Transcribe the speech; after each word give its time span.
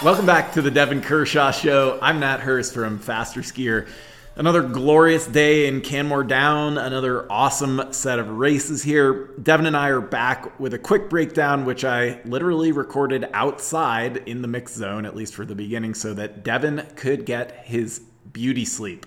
Welcome 0.00 0.26
back 0.26 0.52
to 0.52 0.62
the 0.62 0.70
Devon 0.70 1.02
Kershaw 1.02 1.50
Show. 1.50 1.98
I'm 2.00 2.20
Nat 2.20 2.38
Herz 2.38 2.72
from 2.72 3.00
Faster 3.00 3.40
Skier. 3.40 3.88
Another 4.36 4.62
glorious 4.62 5.26
day 5.26 5.66
in 5.66 5.80
Canmore 5.80 6.22
Down, 6.22 6.78
another 6.78 7.26
awesome 7.32 7.92
set 7.92 8.20
of 8.20 8.30
races 8.30 8.84
here. 8.84 9.30
Devon 9.42 9.66
and 9.66 9.76
I 9.76 9.88
are 9.88 10.00
back 10.00 10.60
with 10.60 10.72
a 10.72 10.78
quick 10.78 11.10
breakdown, 11.10 11.64
which 11.64 11.84
I 11.84 12.20
literally 12.24 12.70
recorded 12.70 13.28
outside 13.32 14.18
in 14.18 14.40
the 14.40 14.46
mix 14.46 14.72
zone, 14.72 15.04
at 15.04 15.16
least 15.16 15.34
for 15.34 15.44
the 15.44 15.56
beginning, 15.56 15.94
so 15.94 16.14
that 16.14 16.44
Devon 16.44 16.86
could 16.94 17.26
get 17.26 17.64
his 17.64 18.00
beauty 18.32 18.64
sleep. 18.64 19.04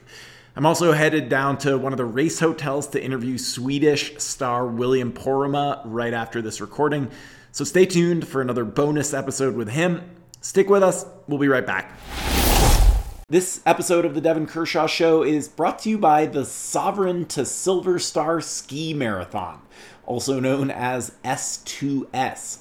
I'm 0.58 0.66
also 0.66 0.92
headed 0.92 1.30
down 1.30 1.58
to 1.60 1.78
one 1.78 1.94
of 1.94 1.98
the 1.98 2.06
race 2.06 2.38
hotels 2.38 2.88
to 2.88 3.02
interview 3.02 3.38
Swedish 3.38 4.18
star 4.18 4.68
William 4.68 5.14
Poromaa 5.14 5.84
right 5.86 6.14
after 6.14 6.42
this 6.42 6.60
recording. 6.60 7.10
So 7.54 7.64
stay 7.64 7.86
tuned 7.86 8.28
for 8.28 8.42
another 8.42 8.66
bonus 8.66 9.14
episode 9.14 9.56
with 9.56 9.70
him. 9.70 10.02
Stick 10.44 10.72
with 10.72 10.82
us, 10.82 11.06
we'll 11.28 11.38
be 11.38 11.48
right 11.48 11.68
back. 11.68 11.96
This 13.30 13.62
episode 13.64 14.06
of 14.06 14.16
the 14.16 14.22
Devon 14.22 14.48
Kershaw 14.48 14.88
Show 14.88 15.22
is 15.22 15.48
brought 15.48 15.78
to 15.80 15.90
you 15.92 16.00
by 16.00 16.26
the 16.26 16.46
Sovereign 16.46 17.28
to 17.28 17.46
Silver 17.46 18.00
Star 18.00 18.42
Ski 18.42 18.92
Marathon, 18.96 19.62
also 20.04 20.40
known 20.40 20.72
as 20.72 21.12
S2S. 21.24 22.58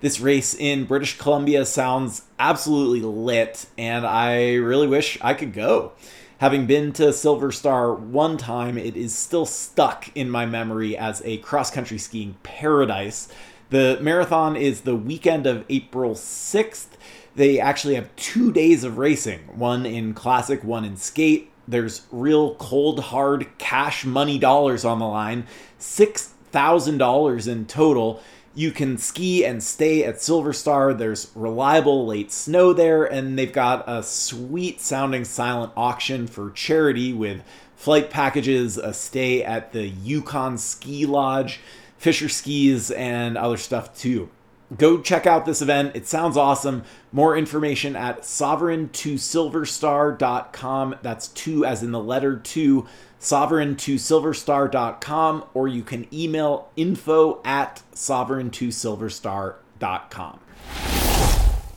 This 0.00 0.20
race 0.20 0.54
in 0.54 0.84
British 0.84 1.18
Columbia 1.18 1.66
sounds 1.66 2.22
absolutely 2.38 3.00
lit, 3.00 3.66
and 3.76 4.06
I 4.06 4.54
really 4.54 4.86
wish 4.86 5.18
I 5.20 5.34
could 5.34 5.52
go. 5.52 5.90
Having 6.38 6.66
been 6.66 6.92
to 6.92 7.12
Silver 7.12 7.50
Star 7.50 7.92
one 7.92 8.38
time, 8.38 8.78
it 8.78 8.96
is 8.96 9.12
still 9.12 9.44
stuck 9.44 10.08
in 10.14 10.30
my 10.30 10.46
memory 10.46 10.96
as 10.96 11.20
a 11.24 11.38
cross 11.38 11.72
country 11.72 11.98
skiing 11.98 12.36
paradise. 12.44 13.28
The 13.70 13.98
marathon 14.00 14.54
is 14.54 14.82
the 14.82 14.94
weekend 14.94 15.46
of 15.46 15.64
April 15.68 16.14
6th 16.14 16.90
they 17.36 17.58
actually 17.58 17.94
have 17.96 18.14
two 18.16 18.52
days 18.52 18.84
of 18.84 18.98
racing 18.98 19.40
one 19.54 19.86
in 19.86 20.14
classic, 20.14 20.62
one 20.62 20.84
in 20.84 20.96
skate. 20.96 21.50
There's 21.66 22.02
real 22.12 22.54
cold, 22.56 23.00
hard 23.00 23.46
cash 23.58 24.04
money 24.04 24.38
dollars 24.38 24.84
on 24.84 24.98
the 24.98 25.06
line, 25.06 25.46
$6,000 25.80 27.48
in 27.48 27.66
total. 27.66 28.22
You 28.54 28.70
can 28.70 28.98
ski 28.98 29.44
and 29.44 29.62
stay 29.62 30.04
at 30.04 30.20
Silver 30.20 30.52
Star. 30.52 30.94
There's 30.94 31.32
reliable 31.34 32.06
late 32.06 32.30
snow 32.30 32.72
there, 32.72 33.04
and 33.04 33.36
they've 33.38 33.52
got 33.52 33.82
a 33.88 34.02
sweet 34.02 34.80
sounding 34.80 35.24
silent 35.24 35.72
auction 35.76 36.26
for 36.26 36.50
charity 36.50 37.12
with 37.12 37.42
flight 37.74 38.10
packages, 38.10 38.76
a 38.76 38.92
stay 38.92 39.42
at 39.42 39.72
the 39.72 39.88
Yukon 39.88 40.58
Ski 40.58 41.06
Lodge, 41.06 41.60
Fisher 41.98 42.28
Skis, 42.28 42.90
and 42.92 43.36
other 43.36 43.56
stuff 43.56 43.96
too 43.96 44.28
go 44.76 45.00
check 45.00 45.26
out 45.26 45.46
this 45.46 45.62
event. 45.62 45.92
It 45.94 46.06
sounds 46.06 46.36
awesome. 46.36 46.82
More 47.12 47.34
information 47.36 47.94
at 47.96 48.22
sovereign2silverstar.com. 48.22 50.96
That's 51.02 51.28
two 51.28 51.64
as 51.64 51.82
in 51.82 51.92
the 51.92 52.00
letter 52.00 52.36
two, 52.36 52.86
sovereign2silverstar.com, 53.20 55.44
or 55.54 55.68
you 55.68 55.82
can 55.82 56.06
email 56.12 56.68
info 56.76 57.40
at 57.44 57.80
sovereign2silverstar.com. 57.94 60.40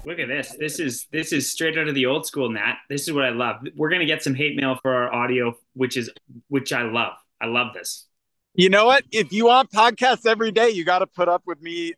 Look 0.05 0.19
at 0.19 0.27
this. 0.29 0.55
This 0.57 0.79
is 0.79 1.07
this 1.11 1.33
is 1.33 1.51
straight 1.51 1.77
out 1.77 1.89
of 1.89 1.95
the 1.95 2.05
old 2.05 2.25
school, 2.25 2.49
Nat. 2.49 2.75
This 2.89 3.09
is 3.09 3.13
what 3.13 3.25
I 3.25 3.29
love. 3.29 3.57
We're 3.75 3.89
gonna 3.89 4.05
get 4.05 4.23
some 4.23 4.35
hate 4.35 4.55
mail 4.55 4.79
for 4.81 4.93
our 4.93 5.13
audio, 5.13 5.57
which 5.73 5.97
is 5.97 6.09
which 6.47 6.71
I 6.71 6.83
love. 6.83 7.11
I 7.41 7.47
love 7.47 7.73
this. 7.73 8.07
You 8.53 8.69
know 8.69 8.85
what? 8.85 9.03
If 9.11 9.33
you 9.33 9.47
want 9.47 9.69
podcasts 9.69 10.25
every 10.25 10.51
day, 10.51 10.69
you 10.69 10.85
got 10.85 10.99
to 10.99 11.07
put 11.07 11.27
up 11.27 11.43
with 11.45 11.61
me 11.61 11.95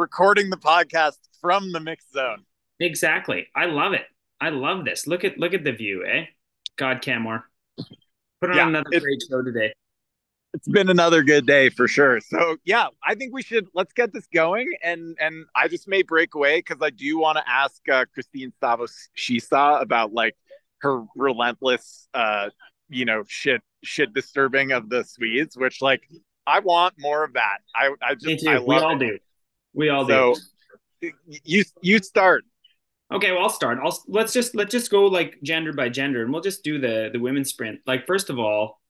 recording 0.00 0.48
the 0.48 0.56
podcast 0.56 1.18
from 1.42 1.72
the 1.72 1.78
mix 1.78 2.10
zone. 2.10 2.44
Exactly. 2.80 3.46
I 3.54 3.66
love 3.66 3.92
it. 3.92 4.06
I 4.40 4.48
love 4.48 4.86
this. 4.86 5.06
Look 5.06 5.24
at 5.24 5.38
look 5.38 5.52
at 5.52 5.62
the 5.62 5.72
view, 5.72 6.06
eh? 6.06 6.24
God, 6.76 7.02
Canmore. 7.02 7.44
Put 8.40 8.50
on 8.50 8.56
yeah, 8.56 8.68
another 8.68 8.88
great 8.88 9.22
show 9.30 9.42
today. 9.42 9.74
It's 10.54 10.66
been 10.66 10.88
another 10.88 11.22
good 11.22 11.46
day 11.46 11.68
for 11.68 11.86
sure. 11.86 12.18
So 12.20 12.56
yeah, 12.64 12.86
I 13.06 13.14
think 13.14 13.34
we 13.34 13.42
should 13.42 13.66
let's 13.74 13.92
get 13.92 14.14
this 14.14 14.26
going. 14.32 14.66
And 14.82 15.18
and 15.20 15.44
I 15.54 15.68
just 15.68 15.86
may 15.86 16.00
break 16.00 16.34
away 16.34 16.60
because 16.60 16.78
I 16.80 16.88
do 16.88 17.18
want 17.18 17.36
to 17.36 17.44
ask 17.46 17.76
uh, 17.92 18.06
Kristine 18.16 18.52
Stavås 18.60 18.94
Shisa 19.16 19.82
about 19.82 20.14
like 20.14 20.34
her 20.80 21.04
relentless 21.14 22.08
uh 22.14 22.48
you 22.88 23.04
know 23.04 23.22
shit 23.28 23.60
shit 23.84 24.14
disturbing 24.14 24.72
of 24.72 24.88
the 24.88 25.04
Swedes, 25.04 25.58
which 25.58 25.82
like 25.82 26.08
I 26.46 26.60
want 26.60 26.94
more 26.98 27.22
of 27.22 27.34
that. 27.34 27.58
I 27.76 27.90
I 28.00 28.14
just 28.14 28.46
I 28.48 28.54
love 28.54 28.66
we 28.66 28.76
all 28.76 28.96
it. 28.96 28.98
do. 28.98 29.18
We 29.72 29.88
all 29.88 30.06
so, 30.06 30.36
do. 31.00 31.12
You 31.44 31.64
you 31.80 31.98
start. 31.98 32.44
Okay, 33.12 33.32
well 33.32 33.42
I'll 33.42 33.50
start. 33.50 33.78
I'll 33.82 33.98
let's 34.08 34.32
just 34.32 34.54
let's 34.54 34.70
just 34.70 34.90
go 34.90 35.06
like 35.06 35.38
gender 35.42 35.72
by 35.72 35.88
gender, 35.88 36.22
and 36.22 36.32
we'll 36.32 36.42
just 36.42 36.62
do 36.62 36.78
the 36.78 37.10
the 37.12 37.18
women's 37.18 37.50
sprint. 37.50 37.80
Like 37.86 38.06
first 38.06 38.30
of 38.30 38.38
all, 38.38 38.80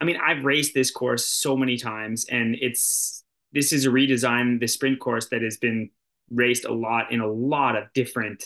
I 0.00 0.04
mean 0.04 0.16
I've 0.16 0.44
raced 0.44 0.74
this 0.74 0.90
course 0.90 1.24
so 1.24 1.56
many 1.56 1.76
times, 1.76 2.26
and 2.30 2.56
it's 2.60 3.24
this 3.52 3.72
is 3.72 3.86
a 3.86 3.90
redesign 3.90 4.58
the 4.58 4.66
sprint 4.66 4.98
course 4.98 5.28
that 5.28 5.42
has 5.42 5.56
been 5.58 5.90
raced 6.30 6.64
a 6.64 6.72
lot 6.72 7.12
in 7.12 7.20
a 7.20 7.26
lot 7.26 7.76
of 7.76 7.84
different 7.94 8.44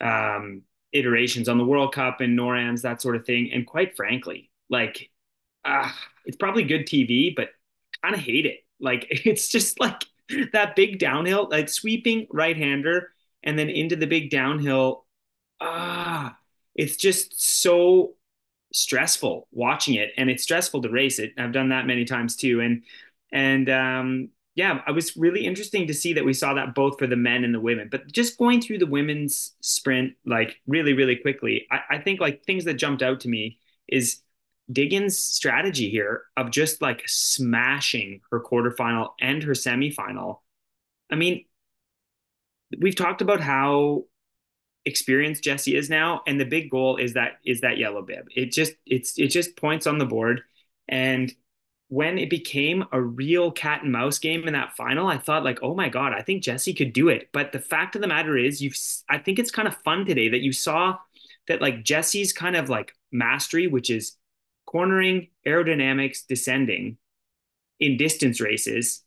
um, 0.00 0.62
iterations 0.92 1.48
on 1.48 1.58
the 1.58 1.64
World 1.64 1.94
Cup 1.94 2.20
and 2.20 2.38
NORAMs 2.38 2.82
that 2.82 3.02
sort 3.02 3.16
of 3.16 3.26
thing. 3.26 3.50
And 3.52 3.66
quite 3.66 3.96
frankly, 3.96 4.50
like 4.70 5.10
uh, 5.64 5.90
it's 6.24 6.36
probably 6.36 6.64
good 6.64 6.86
TV, 6.86 7.34
but 7.34 7.50
kind 8.02 8.14
of 8.14 8.20
hate 8.20 8.46
it. 8.46 8.60
Like 8.80 9.06
it's 9.10 9.48
just 9.48 9.78
like 9.78 10.04
that 10.52 10.76
big 10.76 10.98
downhill, 10.98 11.48
like 11.50 11.68
sweeping 11.68 12.26
right 12.30 12.56
hander 12.56 13.10
and 13.42 13.58
then 13.58 13.68
into 13.68 13.96
the 13.96 14.06
big 14.06 14.30
downhill. 14.30 15.04
Ah, 15.60 16.36
it's 16.74 16.96
just 16.96 17.40
so 17.42 18.14
stressful 18.72 19.48
watching 19.52 19.94
it 19.94 20.12
and 20.16 20.30
it's 20.30 20.42
stressful 20.42 20.82
to 20.82 20.90
race 20.90 21.18
it. 21.18 21.32
I've 21.38 21.52
done 21.52 21.70
that 21.70 21.86
many 21.86 22.04
times 22.04 22.36
too. 22.36 22.60
And, 22.60 22.84
and, 23.32 23.68
um, 23.70 24.28
yeah, 24.54 24.80
it 24.88 24.92
was 24.92 25.16
really 25.16 25.46
interesting 25.46 25.86
to 25.86 25.94
see 25.94 26.14
that 26.14 26.24
we 26.24 26.32
saw 26.32 26.54
that 26.54 26.74
both 26.74 26.98
for 26.98 27.06
the 27.06 27.14
men 27.16 27.44
and 27.44 27.54
the 27.54 27.60
women. 27.60 27.88
But 27.90 28.10
just 28.10 28.38
going 28.38 28.60
through 28.60 28.78
the 28.78 28.86
women's 28.86 29.54
sprint, 29.60 30.14
like 30.26 30.56
really, 30.66 30.94
really 30.94 31.14
quickly, 31.14 31.66
I, 31.70 31.80
I 31.90 31.98
think 31.98 32.20
like 32.20 32.42
things 32.44 32.64
that 32.64 32.74
jumped 32.74 33.02
out 33.02 33.20
to 33.20 33.28
me 33.28 33.58
is 33.86 34.20
Diggins' 34.70 35.18
strategy 35.18 35.88
here 35.90 36.24
of 36.36 36.50
just 36.50 36.82
like 36.82 37.02
smashing 37.06 38.20
her 38.30 38.40
quarterfinal 38.40 39.10
and 39.20 39.42
her 39.42 39.52
semifinal. 39.52 40.40
I 41.10 41.16
mean, 41.16 41.44
we've 42.78 42.96
talked 42.96 43.22
about 43.22 43.40
how 43.40 44.04
experienced 44.84 45.44
Jessie 45.44 45.76
is 45.76 45.88
now, 45.88 46.22
and 46.26 46.38
the 46.38 46.44
big 46.44 46.70
goal 46.70 46.96
is 46.96 47.14
that 47.14 47.38
is 47.44 47.62
that 47.62 47.78
yellow 47.78 48.02
bib. 48.02 48.28
It 48.34 48.52
just 48.52 48.74
it's 48.86 49.18
it 49.18 49.28
just 49.28 49.56
points 49.56 49.86
on 49.86 49.98
the 49.98 50.06
board. 50.06 50.42
And 50.88 51.32
when 51.88 52.18
it 52.18 52.28
became 52.28 52.84
a 52.92 53.00
real 53.00 53.50
cat 53.50 53.82
and 53.82 53.90
mouse 53.92 54.18
game 54.18 54.46
in 54.46 54.52
that 54.52 54.76
final, 54.76 55.06
I 55.06 55.16
thought 55.16 55.44
like, 55.44 55.60
oh 55.62 55.74
my 55.74 55.88
god, 55.88 56.12
I 56.12 56.20
think 56.20 56.42
Jessie 56.42 56.74
could 56.74 56.92
do 56.92 57.08
it. 57.08 57.30
But 57.32 57.52
the 57.52 57.58
fact 57.58 57.94
of 57.94 58.02
the 58.02 58.08
matter 58.08 58.36
is, 58.36 58.60
you've 58.60 58.76
I 59.08 59.18
think 59.18 59.38
it's 59.38 59.50
kind 59.50 59.66
of 59.66 59.76
fun 59.78 60.04
today 60.04 60.28
that 60.28 60.42
you 60.42 60.52
saw 60.52 60.98
that 61.46 61.62
like 61.62 61.84
Jesse's 61.84 62.34
kind 62.34 62.56
of 62.56 62.68
like 62.68 62.92
mastery, 63.10 63.66
which 63.66 63.88
is 63.88 64.17
cornering, 64.68 65.28
aerodynamics, 65.46 66.26
descending 66.28 66.98
in 67.80 67.96
distance 67.96 68.38
races 68.38 69.02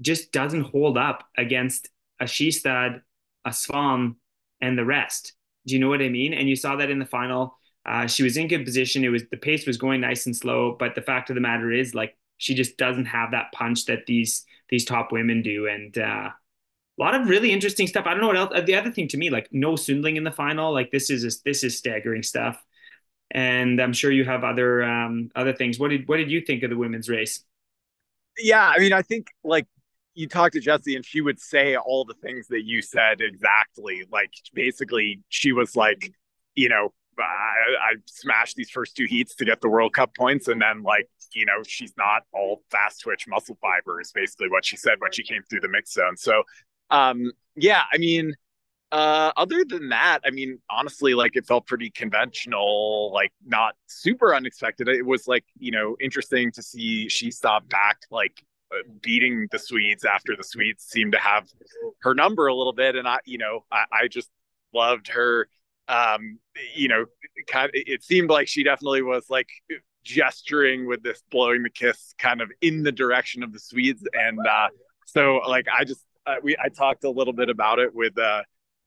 just 0.00 0.32
doesn't 0.32 0.62
hold 0.62 0.98
up 0.98 1.22
against 1.38 1.88
a 2.18 2.24
Skistad, 2.24 3.00
a 3.44 3.50
Svahn, 3.50 4.16
and 4.60 4.76
the 4.76 4.84
rest. 4.84 5.34
Do 5.66 5.74
you 5.74 5.80
know 5.80 5.88
what 5.88 6.02
I 6.02 6.08
mean? 6.08 6.34
And 6.34 6.48
you 6.48 6.56
saw 6.56 6.74
that 6.76 6.90
in 6.90 6.98
the 6.98 7.06
final. 7.06 7.56
Uh, 7.86 8.08
she 8.08 8.24
was 8.24 8.36
in 8.36 8.48
good 8.48 8.64
position. 8.64 9.04
It 9.04 9.10
was 9.10 9.22
the 9.30 9.36
pace 9.36 9.68
was 9.68 9.76
going 9.76 10.00
nice 10.00 10.26
and 10.26 10.36
slow, 10.36 10.74
but 10.76 10.96
the 10.96 11.02
fact 11.02 11.30
of 11.30 11.36
the 11.36 11.40
matter 11.40 11.70
is, 11.70 11.94
like, 11.94 12.18
she 12.38 12.54
just 12.54 12.76
doesn't 12.76 13.06
have 13.06 13.30
that 13.30 13.52
punch 13.52 13.84
that 13.84 14.06
these 14.06 14.44
these 14.68 14.84
top 14.84 15.12
women 15.12 15.42
do. 15.42 15.68
And 15.68 15.96
uh, 15.96 16.30
a 16.30 16.98
lot 16.98 17.14
of 17.14 17.28
really 17.28 17.52
interesting 17.52 17.86
stuff. 17.86 18.06
I 18.06 18.14
don't 18.14 18.20
know 18.20 18.28
what 18.28 18.36
else. 18.36 18.66
The 18.66 18.74
other 18.74 18.90
thing 18.90 19.06
to 19.08 19.16
me, 19.16 19.30
like, 19.30 19.48
no 19.52 19.74
Sundling 19.74 20.16
in 20.16 20.24
the 20.24 20.32
final. 20.32 20.72
Like, 20.72 20.90
this 20.90 21.08
is 21.08 21.40
this 21.42 21.62
is 21.62 21.78
staggering 21.78 22.24
stuff 22.24 22.60
and 23.32 23.80
I'm 23.80 23.94
sure 23.94 24.12
you 24.12 24.24
have 24.24 24.44
other 24.44 24.84
um, 24.84 25.30
other 25.34 25.52
things. 25.52 25.78
What 25.78 25.88
did 25.88 26.06
what 26.06 26.18
did 26.18 26.30
you 26.30 26.42
think 26.42 26.62
of 26.62 26.70
the 26.70 26.76
women's 26.76 27.08
race? 27.08 27.44
Yeah, 28.38 28.72
I 28.74 28.78
mean, 28.78 28.92
I 28.92 29.02
think 29.02 29.28
like 29.42 29.66
you 30.14 30.28
talked 30.28 30.54
to 30.54 30.60
Jessie 30.60 30.94
and 30.94 31.04
she 31.04 31.20
would 31.20 31.40
say 31.40 31.76
all 31.76 32.04
the 32.04 32.14
things 32.14 32.48
that 32.48 32.64
you 32.64 32.82
said 32.82 33.20
exactly. 33.20 34.04
Like 34.12 34.32
basically, 34.52 35.20
she 35.28 35.52
was 35.52 35.74
like, 35.74 36.12
you 36.54 36.68
know, 36.68 36.92
I, 37.18 37.22
I 37.22 37.94
smashed 38.06 38.56
these 38.56 38.70
first 38.70 38.96
two 38.96 39.06
heats 39.06 39.34
to 39.36 39.44
get 39.46 39.62
the 39.62 39.68
World 39.68 39.94
Cup 39.94 40.14
points, 40.14 40.48
and 40.48 40.60
then 40.60 40.82
like 40.82 41.08
you 41.32 41.46
know 41.46 41.62
she's 41.66 41.94
not 41.96 42.22
all 42.34 42.62
fast 42.70 43.00
twitch 43.00 43.26
muscle 43.26 43.56
fiber 43.62 44.00
is 44.00 44.12
basically 44.12 44.50
what 44.50 44.64
she 44.64 44.76
said 44.76 44.94
when 44.98 45.12
she 45.12 45.22
came 45.22 45.42
through 45.48 45.60
the 45.60 45.68
mix 45.68 45.94
zone. 45.94 46.16
So 46.18 46.42
um, 46.90 47.32
yeah, 47.56 47.82
I 47.90 47.96
mean 47.96 48.34
uh, 48.92 49.32
other 49.36 49.64
than 49.64 49.88
that, 49.88 50.20
I 50.24 50.30
mean, 50.30 50.60
honestly, 50.70 51.14
like 51.14 51.34
it 51.34 51.46
felt 51.46 51.66
pretty 51.66 51.90
conventional, 51.90 53.10
like 53.12 53.32
not 53.44 53.74
super 53.86 54.34
unexpected. 54.34 54.86
It 54.86 55.04
was 55.04 55.26
like, 55.26 55.44
you 55.58 55.72
know, 55.72 55.96
interesting 56.00 56.52
to 56.52 56.62
see 56.62 57.08
she 57.08 57.30
stopped 57.30 57.68
back 57.68 57.96
like 58.10 58.44
beating 59.00 59.48
the 59.50 59.58
Swedes 59.58 60.04
after 60.04 60.36
the 60.36 60.44
Swedes 60.44 60.84
seemed 60.84 61.12
to 61.12 61.18
have 61.18 61.48
her 62.02 62.14
number 62.14 62.46
a 62.46 62.54
little 62.54 62.72
bit. 62.72 62.94
And 62.94 63.08
I, 63.08 63.18
you 63.24 63.38
know, 63.38 63.64
I, 63.72 63.84
I 64.02 64.08
just 64.08 64.30
loved 64.72 65.08
her. 65.08 65.48
Um, 65.88 66.38
you 66.74 66.88
know, 66.88 67.06
kind 67.48 67.66
of, 67.66 67.70
it 67.74 68.04
seemed 68.04 68.30
like 68.30 68.46
she 68.46 68.62
definitely 68.62 69.02
was 69.02 69.24
like 69.28 69.48
gesturing 70.04 70.86
with 70.86 71.02
this 71.02 71.22
blowing 71.30 71.62
the 71.64 71.70
kiss 71.70 72.14
kind 72.18 72.40
of 72.40 72.50
in 72.60 72.82
the 72.82 72.92
direction 72.92 73.42
of 73.42 73.52
the 73.52 73.58
Swedes. 73.58 74.06
And 74.12 74.38
uh, 74.46 74.68
so, 75.06 75.40
like, 75.48 75.66
I 75.68 75.84
just, 75.84 76.04
uh, 76.24 76.36
we, 76.42 76.56
I 76.62 76.68
talked 76.68 77.04
a 77.04 77.10
little 77.10 77.32
bit 77.32 77.50
about 77.50 77.78
it 77.78 77.94
with, 77.94 78.16
uh, 78.16 78.42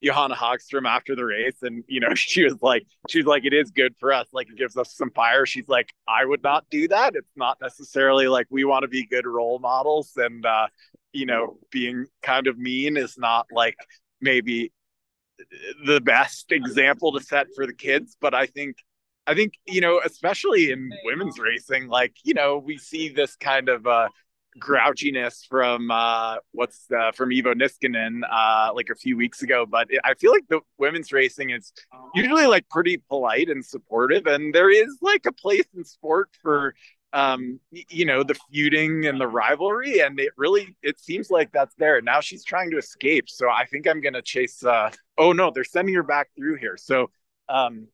Johanna 0.05 0.35
Hagström 0.35 0.87
after 0.87 1.15
the 1.15 1.25
race, 1.25 1.57
and 1.63 1.83
you 1.87 1.99
know, 1.99 2.13
she 2.15 2.43
was 2.43 2.55
like, 2.61 2.85
she's 3.09 3.25
like, 3.25 3.45
it 3.45 3.53
is 3.53 3.71
good 3.71 3.95
for 3.99 4.13
us. 4.13 4.27
Like, 4.31 4.49
it 4.49 4.57
gives 4.57 4.77
us 4.77 4.95
some 4.95 5.11
fire. 5.11 5.45
She's 5.45 5.67
like, 5.67 5.93
I 6.07 6.25
would 6.25 6.43
not 6.43 6.65
do 6.69 6.87
that. 6.89 7.15
It's 7.15 7.35
not 7.35 7.57
necessarily 7.61 8.27
like 8.27 8.47
we 8.49 8.63
want 8.63 8.83
to 8.83 8.87
be 8.87 9.05
good 9.05 9.25
role 9.25 9.59
models, 9.59 10.11
and 10.15 10.45
uh, 10.45 10.67
you 11.11 11.25
know, 11.25 11.57
being 11.71 12.05
kind 12.21 12.47
of 12.47 12.57
mean 12.57 12.97
is 12.97 13.17
not 13.17 13.47
like 13.51 13.77
maybe 14.21 14.71
the 15.85 15.99
best 16.01 16.51
example 16.51 17.11
to 17.13 17.19
set 17.19 17.47
for 17.55 17.65
the 17.65 17.73
kids. 17.73 18.15
But 18.19 18.33
I 18.33 18.45
think, 18.45 18.77
I 19.27 19.33
think 19.33 19.53
you 19.65 19.81
know, 19.81 20.01
especially 20.05 20.71
in 20.71 20.91
women's 21.03 21.39
racing, 21.39 21.87
like 21.87 22.13
you 22.23 22.33
know, 22.33 22.57
we 22.57 22.77
see 22.77 23.09
this 23.09 23.35
kind 23.35 23.69
of 23.69 23.87
uh 23.87 24.09
grouchiness 24.59 25.45
from 25.47 25.91
uh, 25.91 26.37
what's 26.51 26.85
uh, 26.91 27.11
from 27.11 27.29
Iivo 27.29 27.53
Niskanen 27.53 28.21
uh, 28.29 28.71
like 28.73 28.89
a 28.89 28.95
few 28.95 29.17
weeks 29.17 29.41
ago, 29.41 29.65
but 29.65 29.87
I 30.03 30.13
feel 30.15 30.31
like 30.31 30.47
the 30.49 30.61
women's 30.77 31.11
racing 31.11 31.49
is 31.49 31.73
usually 32.13 32.45
like 32.45 32.67
pretty 32.69 32.97
polite 33.09 33.49
and 33.49 33.65
supportive, 33.65 34.25
and 34.27 34.53
there 34.53 34.69
is 34.69 34.97
like 35.01 35.25
a 35.25 35.31
place 35.33 35.65
in 35.75 35.83
sport 35.83 36.29
for 36.41 36.75
um, 37.13 37.59
you 37.71 38.05
know 38.05 38.23
the 38.23 38.35
feuding 38.51 39.05
and 39.05 39.19
the 39.19 39.27
rivalry, 39.27 39.99
and 39.99 40.19
it 40.19 40.31
really 40.37 40.75
it 40.81 40.99
seems 40.99 41.29
like 41.29 41.51
that's 41.51 41.75
there 41.75 42.01
now. 42.01 42.19
She's 42.21 42.43
trying 42.43 42.71
to 42.71 42.77
escape, 42.77 43.29
so 43.29 43.49
I 43.49 43.65
think 43.65 43.87
I'm 43.87 44.01
gonna 44.01 44.21
chase. 44.21 44.63
Uh, 44.63 44.91
oh 45.17 45.31
no, 45.31 45.51
they're 45.53 45.63
sending 45.63 45.95
her 45.95 46.03
back 46.03 46.29
through 46.37 46.55
here, 46.57 46.77
so. 46.77 47.09
Um, 47.47 47.89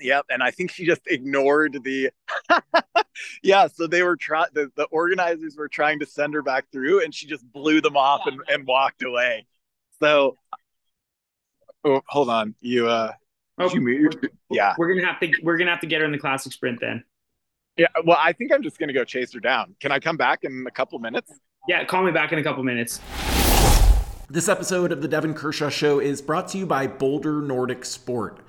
Yep, 0.00 0.26
and 0.30 0.42
I 0.42 0.50
think 0.50 0.70
she 0.70 0.86
just 0.86 1.02
ignored 1.06 1.78
the. 1.82 2.10
yeah, 3.42 3.66
so 3.66 3.86
they 3.86 4.02
were 4.02 4.16
trying. 4.16 4.48
The, 4.52 4.70
the 4.76 4.84
organizers 4.84 5.56
were 5.56 5.68
trying 5.68 5.98
to 6.00 6.06
send 6.06 6.34
her 6.34 6.42
back 6.42 6.66
through, 6.70 7.02
and 7.02 7.14
she 7.14 7.26
just 7.26 7.50
blew 7.52 7.80
them 7.80 7.96
off 7.96 8.22
and, 8.26 8.40
and 8.48 8.66
walked 8.66 9.02
away. 9.02 9.46
So, 10.00 10.36
oh, 11.84 12.02
hold 12.06 12.30
on, 12.30 12.54
you 12.60 12.88
uh, 12.88 13.12
oh, 13.58 13.70
you 13.72 13.80
moved? 13.80 14.28
Yeah, 14.50 14.74
we're 14.78 14.94
gonna 14.94 15.06
have 15.06 15.20
to 15.20 15.32
we're 15.42 15.58
gonna 15.58 15.70
have 15.70 15.80
to 15.80 15.86
get 15.86 16.00
her 16.00 16.06
in 16.06 16.12
the 16.12 16.18
classic 16.18 16.52
sprint 16.52 16.80
then. 16.80 17.02
Yeah, 17.76 17.86
well, 18.04 18.18
I 18.20 18.32
think 18.32 18.52
I'm 18.52 18.62
just 18.62 18.78
gonna 18.78 18.92
go 18.92 19.04
chase 19.04 19.32
her 19.34 19.40
down. 19.40 19.74
Can 19.80 19.90
I 19.90 19.98
come 19.98 20.16
back 20.16 20.44
in 20.44 20.64
a 20.66 20.70
couple 20.70 20.98
minutes? 21.00 21.32
Yeah, 21.66 21.84
call 21.84 22.04
me 22.04 22.12
back 22.12 22.32
in 22.32 22.38
a 22.38 22.42
couple 22.42 22.62
minutes. 22.62 23.00
This 24.30 24.48
episode 24.48 24.92
of 24.92 25.00
the 25.00 25.08
Devon 25.08 25.32
Kershaw 25.32 25.70
Show 25.70 26.00
is 26.00 26.20
brought 26.20 26.48
to 26.48 26.58
you 26.58 26.66
by 26.66 26.86
Boulder 26.86 27.40
Nordic 27.40 27.84
Sport. 27.84 28.40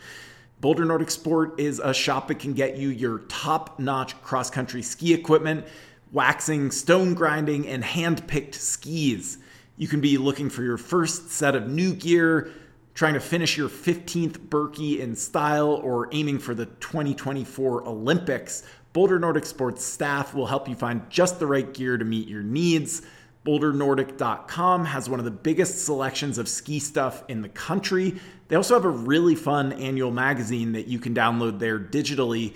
Boulder 0.62 0.84
Nordic 0.84 1.10
Sport 1.10 1.58
is 1.58 1.80
a 1.80 1.94
shop 1.94 2.28
that 2.28 2.40
can 2.40 2.54
get 2.54 2.76
you 2.76 2.90
your 2.90 3.20
top 3.30 3.80
notch 3.80 4.22
cross 4.22 4.50
country 4.50 4.82
ski 4.82 5.14
equipment, 5.14 5.66
waxing, 6.12 6.70
stone 6.70 7.14
grinding, 7.14 7.66
and 7.66 7.82
hand 7.82 8.28
picked 8.28 8.56
skis. 8.56 9.38
You 9.78 9.88
can 9.88 10.02
be 10.02 10.18
looking 10.18 10.50
for 10.50 10.64
your 10.64 10.78
first 10.78 11.32
set 11.32 11.56
of 11.56 11.70
new 11.70 11.94
gear, 11.94 12.52
trying 12.94 13.14
to 13.14 13.22
finish 13.22 13.58
your 13.58 13.70
15th 13.70 14.38
Birkie 14.50 15.00
in 15.00 15.16
style, 15.16 15.76
or 15.76 16.10
aiming 16.12 16.40
for 16.40 16.54
the 16.54 16.66
2024 16.66 17.88
Olympics. 17.88 18.64
Boulder 18.92 19.18
Nordic 19.18 19.46
Sports 19.46 19.86
staff 19.86 20.34
will 20.34 20.48
help 20.48 20.68
you 20.68 20.76
find 20.76 21.10
just 21.10 21.40
the 21.40 21.48
right 21.48 21.74
gear 21.74 21.98
to 21.98 22.04
meet 22.04 22.28
your 22.28 22.44
needs. 22.44 23.04
BoulderNordic.com 23.46 24.86
has 24.86 25.10
one 25.10 25.20
of 25.20 25.26
the 25.26 25.32
biggest 25.32 25.86
selections 25.86 26.38
of 26.38 26.50
ski 26.50 26.80
stuff 26.80 27.24
in 27.28 27.42
the 27.42 27.50
country. 27.50 28.20
They 28.50 28.56
also 28.56 28.74
have 28.74 28.86
a 28.86 28.90
really 28.90 29.36
fun 29.36 29.74
annual 29.74 30.12
magazine 30.12 30.74
that 30.74 30.88
you 30.88 31.00
can 31.00 31.16
download 31.16 31.60
there 31.60 31.80
digitally. 31.80 32.56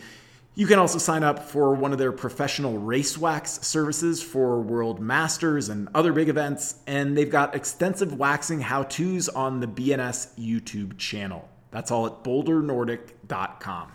You 0.56 0.68
can 0.68 0.78
also 0.78 1.00
sign 1.00 1.24
up 1.24 1.40
for 1.40 1.74
one 1.74 1.94
of 1.94 2.00
their 2.00 2.12
professional 2.12 2.78
race 2.78 3.18
wax 3.18 3.66
services 3.66 4.22
for 4.22 4.62
World 4.62 5.00
Masters 5.00 5.70
and 5.70 5.88
other 5.96 6.14
big 6.14 6.30
events, 6.30 6.76
and 6.86 7.18
they've 7.18 7.30
got 7.30 7.56
extensive 7.56 8.20
waxing 8.20 8.60
how 8.60 8.84
to's 8.84 9.30
on 9.30 9.62
the 9.62 9.68
BNS 9.68 10.38
YouTube 10.38 10.98
channel. 10.98 11.50
That's 11.72 11.90
all 11.90 12.06
at 12.06 12.24
bouldernordic.com. 12.24 13.92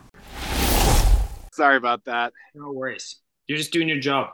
Sorry 1.53 1.77
about 1.77 2.05
that. 2.07 2.33
No 2.55 2.73
worries. 2.73 3.17
You're 3.47 3.59
just 3.59 3.73
doing 3.73 3.89
your 3.89 4.01
job. 4.01 4.31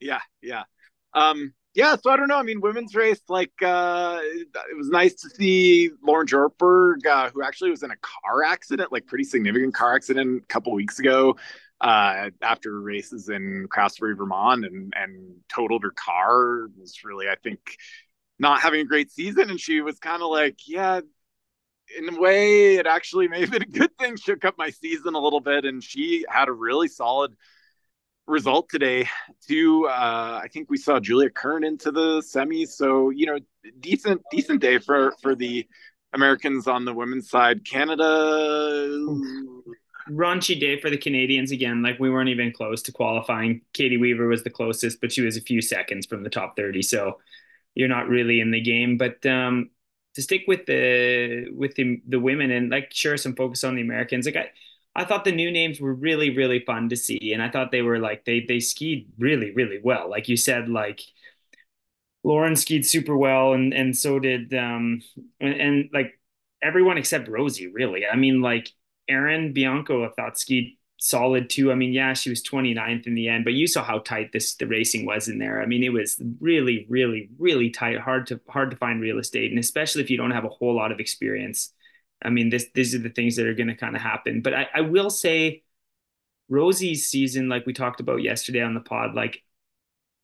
Yeah, 0.00 0.20
yeah. 0.42 0.64
Um, 1.14 1.54
yeah, 1.74 1.96
so 1.96 2.10
I 2.10 2.16
don't 2.16 2.28
know. 2.28 2.38
I 2.38 2.42
mean, 2.42 2.60
women's 2.60 2.94
race, 2.94 3.20
like, 3.28 3.52
uh, 3.62 4.18
it 4.22 4.76
was 4.76 4.88
nice 4.90 5.14
to 5.14 5.30
see 5.30 5.90
Lauren 6.02 6.26
Jortberg, 6.26 7.04
uh, 7.06 7.30
who 7.30 7.42
actually 7.42 7.70
was 7.70 7.82
in 7.82 7.90
a 7.90 7.96
car 7.96 8.44
accident, 8.44 8.92
like 8.92 9.06
pretty 9.06 9.24
significant 9.24 9.74
car 9.74 9.94
accident 9.94 10.42
a 10.42 10.46
couple 10.46 10.72
weeks 10.72 11.00
ago, 11.00 11.36
uh, 11.80 12.30
after 12.42 12.80
races 12.80 13.28
in 13.28 13.66
Craftsbury, 13.68 14.16
Vermont, 14.16 14.64
and 14.64 14.92
and 14.96 15.36
totaled 15.48 15.82
her 15.82 15.90
car. 15.90 16.66
It 16.66 16.80
was 16.80 17.02
really, 17.04 17.28
I 17.28 17.34
think, 17.42 17.58
not 18.38 18.60
having 18.60 18.80
a 18.80 18.84
great 18.84 19.10
season, 19.10 19.50
and 19.50 19.58
she 19.58 19.80
was 19.80 19.98
kind 19.98 20.22
of 20.22 20.30
like, 20.30 20.58
yeah. 20.66 21.00
In 21.98 22.08
a 22.14 22.18
way, 22.18 22.76
it 22.76 22.86
actually 22.86 23.28
may 23.28 23.40
have 23.40 23.50
been 23.50 23.62
a 23.62 23.66
good 23.66 23.90
thing. 23.98 24.16
Shook 24.16 24.44
up 24.44 24.56
my 24.56 24.70
season 24.70 25.14
a 25.14 25.18
little 25.18 25.40
bit, 25.40 25.64
and 25.64 25.82
she 25.84 26.24
had 26.28 26.48
a 26.48 26.52
really 26.52 26.88
solid 26.88 27.34
result 28.26 28.68
today 28.68 29.08
too. 29.46 29.86
Uh, 29.86 30.40
I 30.42 30.48
think 30.52 30.70
we 30.70 30.76
saw 30.76 31.00
Julia 31.00 31.30
Kern 31.30 31.64
into 31.64 31.90
the 31.90 32.20
semis, 32.20 32.68
so 32.68 33.10
you 33.10 33.26
know, 33.26 33.38
decent 33.80 34.22
decent 34.30 34.60
day 34.60 34.78
for 34.78 35.14
for 35.22 35.34
the 35.34 35.66
Americans 36.12 36.66
on 36.66 36.84
the 36.84 36.94
women's 36.94 37.28
side. 37.28 37.64
Canada. 37.64 38.88
Raunchy 40.10 40.60
day 40.60 40.78
for 40.78 40.90
the 40.90 40.98
Canadians 40.98 41.50
again. 41.50 41.82
Like 41.82 41.98
we 41.98 42.10
weren't 42.10 42.28
even 42.28 42.52
close 42.52 42.82
to 42.82 42.92
qualifying. 42.92 43.62
Katie 43.72 43.96
Weaver 43.96 44.26
was 44.26 44.44
the 44.44 44.50
closest, 44.50 45.00
but 45.00 45.10
she 45.10 45.22
was 45.22 45.38
a 45.38 45.40
few 45.40 45.62
seconds 45.62 46.04
from 46.04 46.22
the 46.22 46.28
top 46.28 46.56
30. 46.56 46.82
So 46.82 47.20
you're 47.74 47.88
not 47.88 48.08
really 48.08 48.40
in 48.40 48.50
the 48.50 48.60
game. 48.60 48.98
But 48.98 49.24
um, 49.24 49.70
to 50.14 50.22
stick 50.22 50.42
with 50.46 50.66
the 50.66 51.46
with 51.54 51.74
the 51.74 52.02
the 52.06 52.20
women 52.20 52.50
and 52.50 52.70
like 52.70 52.92
sure 52.92 53.16
some 53.16 53.34
focus 53.34 53.64
on 53.64 53.74
the 53.76 53.82
Americans. 53.82 54.26
Like 54.26 54.36
I 54.36 54.50
I 54.96 55.04
thought 55.04 55.24
the 55.24 55.32
new 55.32 55.50
names 55.50 55.80
were 55.80 55.92
really, 55.92 56.30
really 56.36 56.60
fun 56.60 56.88
to 56.90 56.96
see. 56.96 57.32
And 57.32 57.42
I 57.42 57.50
thought 57.50 57.72
they 57.72 57.82
were 57.82 57.98
like, 57.98 58.24
they, 58.24 58.40
they 58.46 58.60
skied 58.60 59.08
really, 59.18 59.50
really 59.52 59.80
well. 59.82 60.08
Like 60.08 60.28
you 60.28 60.36
said, 60.36 60.68
like 60.68 61.00
Lauren 62.22 62.56
skied 62.56 62.86
super 62.86 63.16
well. 63.16 63.52
And, 63.52 63.74
and 63.74 63.96
so 63.96 64.18
did, 64.18 64.54
um, 64.54 65.02
and, 65.40 65.54
and 65.54 65.90
like 65.92 66.18
everyone 66.62 66.96
except 66.96 67.28
Rosie, 67.28 67.66
really. 67.68 68.06
I 68.06 68.16
mean, 68.16 68.40
like 68.40 68.70
Erin 69.08 69.52
Bianco, 69.52 70.04
I 70.04 70.10
thought 70.10 70.38
skied 70.38 70.76
solid 70.98 71.50
too. 71.50 71.72
I 71.72 71.74
mean, 71.74 71.92
yeah, 71.92 72.14
she 72.14 72.30
was 72.30 72.42
29th 72.42 73.06
in 73.08 73.14
the 73.14 73.28
end, 73.28 73.44
but 73.44 73.52
you 73.54 73.66
saw 73.66 73.82
how 73.82 73.98
tight 73.98 74.30
this, 74.32 74.54
the 74.54 74.66
racing 74.66 75.06
was 75.06 75.28
in 75.28 75.38
there. 75.38 75.60
I 75.60 75.66
mean, 75.66 75.82
it 75.82 75.92
was 75.92 76.22
really, 76.40 76.86
really, 76.88 77.30
really 77.38 77.68
tight, 77.70 77.98
hard 77.98 78.28
to, 78.28 78.40
hard 78.48 78.70
to 78.70 78.76
find 78.76 79.00
real 79.00 79.18
estate. 79.18 79.50
And 79.50 79.58
especially 79.58 80.02
if 80.02 80.08
you 80.10 80.16
don't 80.16 80.30
have 80.30 80.44
a 80.44 80.48
whole 80.48 80.74
lot 80.74 80.92
of 80.92 81.00
experience 81.00 81.72
I 82.22 82.30
mean, 82.30 82.48
this 82.50 82.66
these 82.74 82.94
are 82.94 82.98
the 82.98 83.10
things 83.10 83.36
that 83.36 83.46
are 83.46 83.54
going 83.54 83.68
to 83.68 83.76
kind 83.76 83.96
of 83.96 84.02
happen. 84.02 84.40
But 84.40 84.54
I, 84.54 84.68
I 84.74 84.80
will 84.82 85.10
say, 85.10 85.62
Rosie's 86.48 87.08
season, 87.08 87.48
like 87.48 87.66
we 87.66 87.72
talked 87.72 88.00
about 88.00 88.22
yesterday 88.22 88.62
on 88.62 88.74
the 88.74 88.80
pod, 88.80 89.14
like 89.14 89.42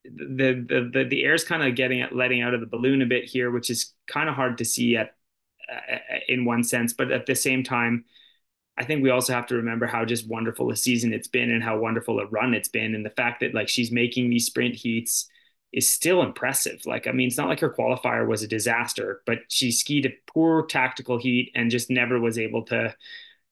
the 0.05 0.65
the 0.69 0.91
the, 0.93 1.05
the 1.05 1.25
air's 1.25 1.45
kind 1.45 1.63
of 1.63 1.75
getting 1.75 2.05
letting 2.13 2.43
out 2.43 2.55
of 2.55 2.61
the 2.61 2.67
balloon 2.67 3.03
a 3.03 3.07
bit 3.07 3.25
here, 3.25 3.51
which 3.51 3.71
is 3.71 3.95
kind 4.07 4.29
of 4.29 4.35
hard 4.35 4.59
to 4.59 4.65
see 4.65 4.97
at 4.97 5.15
uh, 5.71 5.97
in 6.29 6.45
one 6.45 6.65
sense. 6.65 6.93
But 6.93 7.13
at 7.13 7.27
the 7.27 7.35
same 7.35 7.63
time, 7.63 8.05
I 8.79 8.85
think 8.85 9.03
we 9.03 9.11
also 9.11 9.35
have 9.35 9.47
to 9.49 9.57
remember 9.57 9.87
how 9.87 10.05
just 10.05 10.29
wonderful 10.29 10.71
a 10.71 10.77
season 10.77 11.13
it's 11.13 11.29
been 11.29 11.51
and 11.51 11.63
how 11.63 11.79
wonderful 11.79 12.19
a 12.21 12.27
run 12.27 12.55
it's 12.55 12.69
been, 12.69 12.95
and 12.95 13.05
the 13.05 13.11
fact 13.11 13.41
that 13.41 13.55
like 13.55 13.69
she's 13.69 13.93
making 13.93 14.31
these 14.31 14.47
sprint 14.47 14.75
heats 14.75 15.29
is 15.73 15.89
still 15.89 16.23
impressive. 16.23 16.85
Like, 16.85 17.07
I 17.07 17.13
mean, 17.13 17.29
it's 17.29 17.37
not 17.37 17.49
like 17.49 17.61
her 17.61 17.75
qualifier 17.75 18.27
was 18.27 18.43
a 18.43 18.49
disaster, 18.49 19.23
but 19.27 19.39
she 19.49 19.71
skied 19.71 20.07
a 20.07 20.17
poor 20.27 20.67
tactical 20.67 21.19
heat 21.19 21.53
and 21.55 21.71
just 21.71 21.91
never 21.91 22.19
was 22.19 22.39
able 22.39 22.65
to 22.67 22.95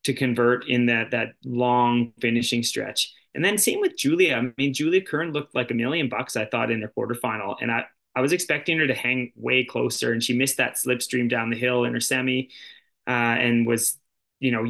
to 0.05 0.15
convert 0.15 0.69
in 0.69 0.87
that 0.87 1.11
that 1.11 1.35
long 1.45 2.13
finishing 2.21 2.63
stretch. 2.63 3.13
And 3.35 3.45
then 3.45 3.59
same 3.59 3.81
with 3.81 3.97
Julia. 3.97 4.37
I 4.37 4.53
mean, 4.57 4.73
Julia 4.73 5.03
Kern 5.03 5.33
looked 5.33 5.55
like 5.55 5.71
a 5.71 5.75
million 5.75 6.09
bucks, 6.09 6.35
I 6.37 6.45
thought, 6.47 6.71
in 6.71 6.83
her 6.83 6.93
quarterfinal. 6.97 7.57
And 7.61 7.71
I, 7.71 7.85
I 8.17 8.21
was 8.21 8.33
expecting 8.33 8.79
her 8.79 8.87
to 8.87 8.95
hang 8.95 9.33
way 9.37 9.65
closer, 9.65 10.13
and 10.13 10.23
she 10.23 10.37
missed 10.37 10.57
that 10.57 10.75
slipstream 10.75 11.29
down 11.29 11.51
the 11.51 11.57
hill 11.57 11.85
in 11.85 11.93
her 11.93 12.01
semi, 12.01 12.51
uh, 13.07 13.11
and 13.11 13.67
was, 13.67 13.97
you 14.41 14.51
know, 14.51 14.65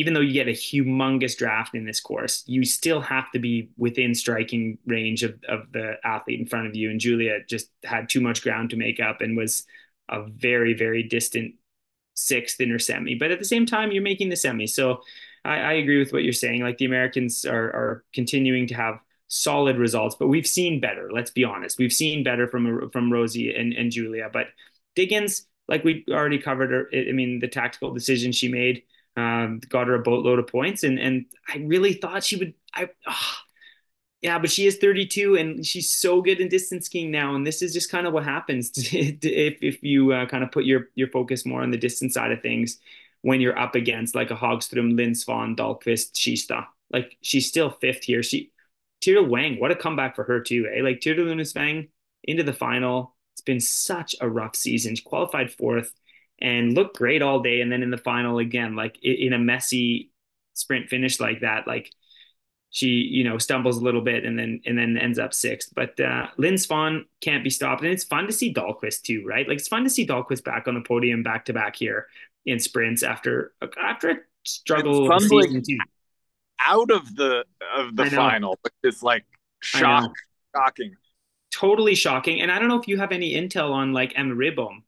even 0.00 0.14
though 0.14 0.20
you 0.20 0.32
get 0.32 0.48
a 0.48 0.52
humongous 0.52 1.36
draft 1.36 1.74
in 1.74 1.84
this 1.84 2.00
course, 2.00 2.42
you 2.46 2.64
still 2.64 3.02
have 3.02 3.30
to 3.32 3.38
be 3.38 3.68
within 3.76 4.14
striking 4.14 4.78
range 4.86 5.22
of, 5.22 5.34
of 5.46 5.70
the 5.72 5.96
athlete 6.04 6.40
in 6.40 6.46
front 6.46 6.66
of 6.66 6.74
you. 6.74 6.88
And 6.88 6.98
Julia 6.98 7.40
just 7.46 7.68
had 7.84 8.08
too 8.08 8.22
much 8.22 8.42
ground 8.42 8.70
to 8.70 8.76
make 8.76 8.98
up 8.98 9.20
and 9.20 9.36
was 9.36 9.66
a 10.08 10.22
very, 10.22 10.72
very 10.72 11.02
distant 11.02 11.56
sixth 12.14 12.62
in 12.62 12.70
her 12.70 12.78
semi. 12.78 13.14
But 13.14 13.30
at 13.30 13.40
the 13.40 13.44
same 13.44 13.66
time, 13.66 13.92
you're 13.92 14.02
making 14.02 14.30
the 14.30 14.36
semi. 14.36 14.66
So 14.66 15.02
I, 15.44 15.58
I 15.58 15.72
agree 15.74 15.98
with 15.98 16.14
what 16.14 16.24
you're 16.24 16.32
saying. 16.32 16.62
Like 16.62 16.78
the 16.78 16.86
Americans 16.86 17.44
are, 17.44 17.68
are 17.68 18.04
continuing 18.14 18.68
to 18.68 18.74
have 18.74 19.00
solid 19.28 19.76
results, 19.76 20.16
but 20.18 20.28
we've 20.28 20.46
seen 20.46 20.80
better. 20.80 21.10
Let's 21.12 21.30
be 21.30 21.44
honest. 21.44 21.78
We've 21.78 21.92
seen 21.92 22.24
better 22.24 22.48
from 22.48 22.88
from 22.90 23.12
Rosie 23.12 23.54
and, 23.54 23.74
and 23.74 23.92
Julia. 23.92 24.30
But 24.32 24.46
Diggins, 24.94 25.46
like 25.68 25.84
we 25.84 26.06
already 26.10 26.38
covered 26.38 26.70
her, 26.70 26.88
I 26.94 27.12
mean, 27.12 27.38
the 27.38 27.48
tactical 27.48 27.92
decision 27.92 28.32
she 28.32 28.48
made 28.48 28.82
um, 29.16 29.60
got 29.68 29.86
her 29.88 29.94
a 29.94 30.02
boatload 30.02 30.38
of 30.38 30.46
points. 30.46 30.82
And 30.82 30.98
and 30.98 31.26
I 31.48 31.58
really 31.58 31.94
thought 31.94 32.24
she 32.24 32.36
would. 32.36 32.54
I 32.74 32.88
oh, 33.06 33.36
yeah, 34.22 34.38
but 34.38 34.50
she 34.50 34.66
is 34.66 34.76
32 34.76 35.36
and 35.36 35.64
she's 35.64 35.92
so 35.92 36.20
good 36.20 36.40
in 36.40 36.48
distance 36.48 36.86
skiing 36.86 37.10
now. 37.10 37.34
And 37.34 37.46
this 37.46 37.62
is 37.62 37.72
just 37.72 37.90
kind 37.90 38.06
of 38.06 38.12
what 38.12 38.24
happens 38.24 38.70
if 38.76 39.58
if 39.62 39.82
you 39.82 40.12
uh, 40.12 40.26
kind 40.26 40.44
of 40.44 40.52
put 40.52 40.64
your 40.64 40.88
your 40.94 41.08
focus 41.08 41.46
more 41.46 41.62
on 41.62 41.70
the 41.70 41.78
distance 41.78 42.14
side 42.14 42.32
of 42.32 42.42
things 42.42 42.78
when 43.22 43.40
you're 43.40 43.58
up 43.58 43.74
against 43.74 44.14
like 44.14 44.30
a 44.30 44.36
Hagström, 44.36 44.96
Linn 44.96 45.12
Svahn, 45.12 45.56
Dahlqvist, 45.56 46.12
Skistad. 46.12 46.66
Like 46.92 47.16
she's 47.22 47.48
still 47.48 47.70
fifth 47.70 48.04
here. 48.04 48.22
She 48.22 48.52
Tiril 49.02 49.28
Weng, 49.28 49.58
what 49.58 49.70
a 49.70 49.76
comeback 49.76 50.14
for 50.14 50.24
her 50.24 50.40
too, 50.40 50.68
eh? 50.74 50.82
Like 50.82 51.00
Tiril 51.00 51.26
Weng 51.26 51.88
into 52.24 52.42
the 52.42 52.52
final. 52.52 53.14
It's 53.34 53.40
been 53.40 53.60
such 53.60 54.14
a 54.20 54.28
rough 54.28 54.54
season. 54.54 54.96
She 54.96 55.02
qualified 55.02 55.50
fourth 55.50 55.94
and 56.40 56.74
looked 56.74 56.96
great 56.96 57.22
all 57.22 57.40
day, 57.40 57.60
and 57.60 57.70
then 57.70 57.82
in 57.82 57.90
the 57.90 57.98
final 57.98 58.38
again, 58.38 58.76
like 58.76 58.98
in 59.02 59.32
a 59.32 59.38
messy 59.38 60.10
sprint 60.54 60.88
finish 60.88 61.20
like 61.20 61.40
that, 61.40 61.66
like 61.66 61.90
she 62.70 62.86
you 62.86 63.24
know 63.24 63.36
stumbles 63.36 63.78
a 63.78 63.84
little 63.84 64.00
bit 64.00 64.24
and 64.24 64.38
then 64.38 64.60
and 64.64 64.78
then 64.78 64.96
ends 64.96 65.18
up 65.18 65.34
sixth. 65.34 65.72
But 65.74 65.98
uh, 66.00 66.28
Svahn 66.38 67.04
can't 67.20 67.44
be 67.44 67.50
stopped, 67.50 67.82
and 67.82 67.90
it's 67.90 68.04
fun 68.04 68.26
to 68.26 68.32
see 68.32 68.54
Dahlqvist 68.54 69.02
too, 69.02 69.24
right? 69.26 69.46
Like 69.46 69.58
it's 69.58 69.68
fun 69.68 69.84
to 69.84 69.90
see 69.90 70.06
Dahlqvist 70.06 70.44
back 70.44 70.68
on 70.68 70.74
the 70.74 70.80
podium 70.80 71.22
back 71.22 71.44
to 71.46 71.52
back 71.52 71.76
here 71.76 72.06
in 72.46 72.58
sprints 72.58 73.02
after 73.02 73.52
after 73.82 74.10
a 74.10 74.16
struggle 74.44 75.18
season 75.20 75.62
two 75.66 75.78
out 76.64 76.90
of 76.90 77.16
the 77.16 77.44
of 77.76 77.96
the 77.96 78.06
final, 78.06 78.58
which 78.62 78.94
is 78.94 79.02
like 79.02 79.24
shock, 79.60 80.12
shocking. 80.54 80.94
Totally 81.52 81.94
shocking. 81.94 82.40
And 82.40 82.50
I 82.50 82.58
don't 82.58 82.68
know 82.68 82.78
if 82.78 82.88
you 82.88 82.98
have 82.98 83.12
any 83.12 83.34
intel 83.34 83.70
on 83.72 83.92
like 83.92 84.12
Emma 84.16 84.34
Ribom, 84.34 84.82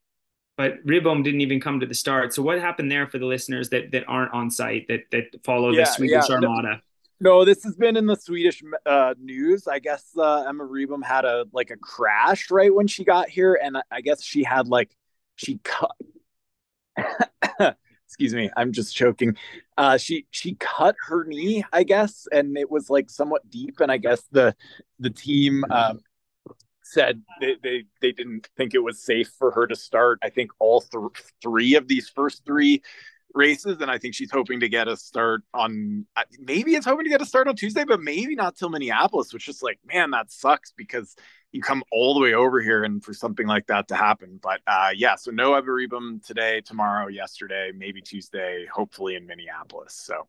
but 0.56 0.84
Ribom 0.86 1.22
didn't 1.22 1.40
even 1.40 1.60
come 1.60 1.80
to 1.80 1.86
the 1.86 1.94
start. 1.94 2.34
So 2.34 2.42
what 2.42 2.58
happened 2.58 2.90
there 2.90 3.06
for 3.06 3.18
the 3.18 3.26
listeners 3.26 3.68
that 3.70 3.90
that 3.92 4.04
aren't 4.06 4.32
on 4.32 4.50
site 4.50 4.86
that 4.88 5.02
that 5.10 5.42
follow 5.44 5.70
yeah, 5.70 5.84
the 5.84 5.84
Swedish 5.86 6.28
yeah. 6.28 6.34
Armada? 6.34 6.82
No, 7.20 7.44
this 7.44 7.62
has 7.62 7.76
been 7.76 7.96
in 7.96 8.06
the 8.06 8.16
Swedish 8.16 8.62
uh, 8.84 9.14
news. 9.20 9.68
I 9.68 9.78
guess 9.78 10.04
uh, 10.16 10.42
Emma 10.42 10.64
Ribom 10.64 11.04
had 11.04 11.24
a 11.24 11.46
like 11.52 11.70
a 11.70 11.76
crash 11.76 12.50
right 12.50 12.74
when 12.74 12.88
she 12.88 13.04
got 13.04 13.28
here, 13.28 13.58
and 13.62 13.78
I 13.90 14.00
guess 14.00 14.22
she 14.22 14.42
had 14.42 14.68
like 14.68 14.90
she 15.36 15.58
cut 15.64 15.96
excuse 18.06 18.34
me 18.34 18.50
i'm 18.56 18.72
just 18.72 18.94
choking 18.94 19.36
uh 19.78 19.96
she 19.96 20.26
she 20.30 20.54
cut 20.54 20.94
her 21.06 21.24
knee 21.24 21.64
i 21.72 21.82
guess 21.82 22.26
and 22.32 22.56
it 22.56 22.70
was 22.70 22.90
like 22.90 23.10
somewhat 23.10 23.48
deep 23.50 23.80
and 23.80 23.90
i 23.90 23.96
guess 23.96 24.22
the 24.32 24.54
the 24.98 25.10
team 25.10 25.64
um 25.70 26.00
said 26.92 27.22
they, 27.40 27.56
they 27.62 27.84
they 28.00 28.12
didn't 28.12 28.48
think 28.56 28.74
it 28.74 28.78
was 28.78 29.02
safe 29.02 29.30
for 29.38 29.50
her 29.50 29.66
to 29.66 29.76
start 29.76 30.18
i 30.22 30.28
think 30.28 30.50
all 30.58 30.80
th- 30.80 31.24
three 31.40 31.74
of 31.74 31.88
these 31.88 32.08
first 32.08 32.44
three 32.44 32.82
races 33.34 33.78
and 33.80 33.90
i 33.90 33.98
think 33.98 34.14
she's 34.14 34.30
hoping 34.30 34.60
to 34.60 34.68
get 34.68 34.88
a 34.88 34.96
start 34.96 35.42
on 35.54 36.06
maybe 36.38 36.74
it's 36.74 36.86
hoping 36.86 37.04
to 37.04 37.10
get 37.10 37.22
a 37.22 37.26
start 37.26 37.48
on 37.48 37.56
tuesday 37.56 37.84
but 37.84 38.00
maybe 38.00 38.34
not 38.34 38.56
till 38.56 38.68
minneapolis 38.68 39.32
which 39.32 39.48
is 39.48 39.62
like 39.62 39.78
man 39.86 40.10
that 40.10 40.30
sucks 40.30 40.72
because 40.76 41.16
you 41.52 41.60
come 41.60 41.82
all 41.92 42.14
the 42.14 42.20
way 42.20 42.34
over 42.34 42.60
here 42.60 42.82
and 42.82 43.04
for 43.04 43.12
something 43.12 43.46
like 43.46 43.66
that 43.66 43.88
to 43.88 43.94
happen. 43.94 44.40
But 44.42 44.60
uh, 44.66 44.90
yeah, 44.94 45.16
so 45.16 45.30
no 45.30 45.54
Ebba 45.54 45.70
Ribom 45.70 46.24
today, 46.26 46.62
tomorrow, 46.62 47.08
yesterday, 47.08 47.72
maybe 47.76 48.00
Tuesday, 48.00 48.66
hopefully 48.72 49.16
in 49.16 49.26
Minneapolis. 49.26 49.94
So 49.94 50.26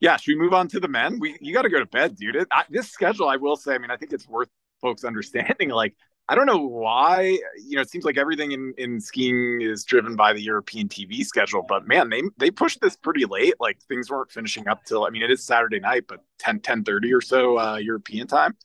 yeah, 0.00 0.16
should 0.16 0.32
we 0.32 0.42
move 0.42 0.54
on 0.54 0.68
to 0.68 0.80
the 0.80 0.88
men? 0.88 1.18
We 1.20 1.36
you 1.40 1.52
got 1.52 1.62
to 1.62 1.68
go 1.68 1.78
to 1.78 1.86
bed, 1.86 2.16
dude. 2.16 2.36
It, 2.36 2.48
I, 2.50 2.64
this 2.70 2.90
schedule, 2.90 3.28
I 3.28 3.36
will 3.36 3.56
say, 3.56 3.74
I 3.74 3.78
mean, 3.78 3.90
I 3.90 3.96
think 3.96 4.12
it's 4.12 4.28
worth 4.28 4.48
folks 4.80 5.04
understanding. 5.04 5.70
Like, 5.70 5.94
I 6.28 6.34
don't 6.34 6.46
know 6.46 6.58
why, 6.58 7.38
you 7.56 7.76
know, 7.76 7.80
it 7.80 7.88
seems 7.88 8.04
like 8.04 8.18
everything 8.18 8.52
in, 8.52 8.74
in 8.76 9.00
skiing 9.00 9.62
is 9.62 9.84
driven 9.84 10.14
by 10.14 10.34
the 10.34 10.42
European 10.42 10.86
TV 10.88 11.24
schedule, 11.24 11.64
but 11.66 11.88
man, 11.88 12.10
they 12.10 12.22
they 12.36 12.50
pushed 12.50 12.82
this 12.82 12.96
pretty 12.96 13.24
late. 13.24 13.54
Like 13.60 13.80
things 13.88 14.10
weren't 14.10 14.30
finishing 14.30 14.68
up 14.68 14.84
till 14.84 15.06
I 15.06 15.10
mean, 15.10 15.22
it 15.22 15.30
is 15.30 15.42
Saturday 15.42 15.80
night, 15.80 16.04
but 16.06 16.22
10 16.38 16.60
10 16.60 16.84
30 16.84 17.14
or 17.14 17.22
so 17.22 17.58
uh, 17.58 17.76
European 17.76 18.26
time. 18.26 18.56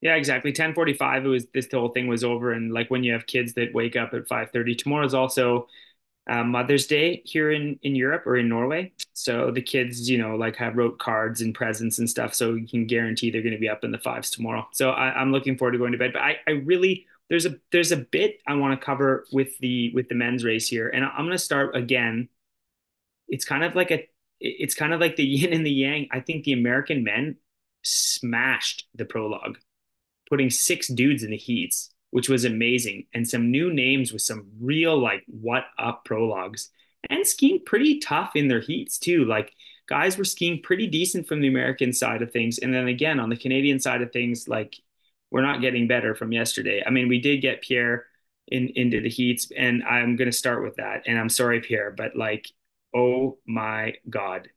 Yeah, 0.00 0.16
exactly. 0.16 0.50
1045, 0.50 1.24
it 1.24 1.28
was 1.28 1.46
this 1.54 1.68
whole 1.72 1.88
thing 1.88 2.08
was 2.08 2.24
over. 2.24 2.52
And 2.52 2.72
like 2.74 2.90
when 2.90 3.04
you 3.04 3.12
have 3.12 3.26
kids 3.26 3.54
that 3.54 3.72
wake 3.72 3.96
up 3.96 4.12
at 4.12 4.28
530, 4.28 4.74
tomorrow 4.74 5.06
is 5.06 5.14
also 5.14 5.68
uh, 6.28 6.42
Mother's 6.42 6.86
Day 6.86 7.22
here 7.24 7.50
in, 7.50 7.78
in 7.82 7.94
Europe 7.94 8.26
or 8.26 8.36
in 8.36 8.48
Norway. 8.48 8.92
So 9.12 9.50
the 9.50 9.62
kids, 9.62 10.08
you 10.08 10.18
know, 10.18 10.36
like 10.36 10.56
have 10.56 10.76
wrote 10.76 10.98
cards 10.98 11.40
and 11.40 11.54
presents 11.54 11.98
and 11.98 12.08
stuff. 12.08 12.34
So 12.34 12.54
you 12.54 12.66
can 12.66 12.86
guarantee 12.86 13.30
they're 13.30 13.42
going 13.42 13.54
to 13.54 13.58
be 13.58 13.68
up 13.68 13.84
in 13.84 13.92
the 13.92 13.98
fives 13.98 14.30
tomorrow. 14.30 14.66
So 14.72 14.90
I, 14.90 15.20
am 15.20 15.32
looking 15.32 15.56
forward 15.56 15.72
to 15.72 15.78
going 15.78 15.92
to 15.92 15.98
bed. 15.98 16.12
But 16.12 16.22
I, 16.22 16.36
I 16.46 16.50
really, 16.52 17.06
there's 17.28 17.46
a, 17.46 17.56
there's 17.72 17.92
a 17.92 17.98
bit 17.98 18.40
I 18.46 18.54
want 18.54 18.78
to 18.78 18.84
cover 18.84 19.26
with 19.32 19.58
the, 19.58 19.92
with 19.94 20.08
the 20.08 20.14
men's 20.14 20.44
race 20.44 20.68
here. 20.68 20.88
And 20.88 21.04
I'm 21.04 21.24
going 21.24 21.30
to 21.30 21.38
start 21.38 21.76
again. 21.76 22.28
It's 23.28 23.44
kind 23.44 23.64
of 23.64 23.74
like 23.74 23.90
a, 23.90 24.08
it's 24.40 24.74
kind 24.74 24.92
of 24.92 25.00
like 25.00 25.16
the 25.16 25.24
yin 25.26 25.52
and 25.52 25.66
the 25.66 25.70
yang. 25.70 26.08
I 26.10 26.20
think 26.20 26.44
the 26.44 26.52
American 26.54 27.04
men 27.04 27.36
smashed 27.82 28.86
the 28.94 29.04
prologue 29.04 29.58
putting 30.28 30.50
six 30.50 30.88
dudes 30.88 31.22
in 31.22 31.30
the 31.30 31.36
heats, 31.36 31.90
which 32.14 32.28
was 32.28 32.44
amazing, 32.44 33.04
and 33.12 33.28
some 33.28 33.50
new 33.50 33.72
names 33.72 34.12
with 34.12 34.22
some 34.22 34.46
real 34.60 34.96
like 34.96 35.24
what 35.26 35.64
up 35.76 36.04
prologues 36.04 36.70
and 37.10 37.26
skiing 37.26 37.58
pretty 37.66 37.98
tough 37.98 38.36
in 38.36 38.46
their 38.46 38.60
heats 38.60 38.98
too. 38.98 39.24
Like 39.24 39.52
guys 39.88 40.16
were 40.16 40.24
skiing 40.24 40.62
pretty 40.62 40.86
decent 40.86 41.26
from 41.26 41.40
the 41.40 41.48
American 41.48 41.92
side 41.92 42.22
of 42.22 42.30
things, 42.30 42.58
and 42.58 42.72
then 42.72 42.86
again 42.86 43.18
on 43.18 43.30
the 43.30 43.36
Canadian 43.36 43.80
side 43.80 44.00
of 44.00 44.12
things, 44.12 44.46
like 44.46 44.76
we're 45.32 45.42
not 45.42 45.60
getting 45.60 45.88
better 45.88 46.14
from 46.14 46.30
yesterday. 46.30 46.84
I 46.86 46.90
mean, 46.90 47.08
we 47.08 47.20
did 47.20 47.38
get 47.38 47.62
Pierre 47.62 48.06
in 48.46 48.68
into 48.76 49.00
the 49.00 49.10
heats, 49.10 49.50
and 49.56 49.82
I'm 49.82 50.14
gonna 50.14 50.30
start 50.30 50.62
with 50.62 50.76
that. 50.76 51.02
And 51.06 51.18
I'm 51.18 51.28
sorry, 51.28 51.62
Pierre, 51.62 51.90
but 51.90 52.14
like, 52.14 52.46
oh 52.94 53.38
my 53.44 53.94
god, 54.08 54.50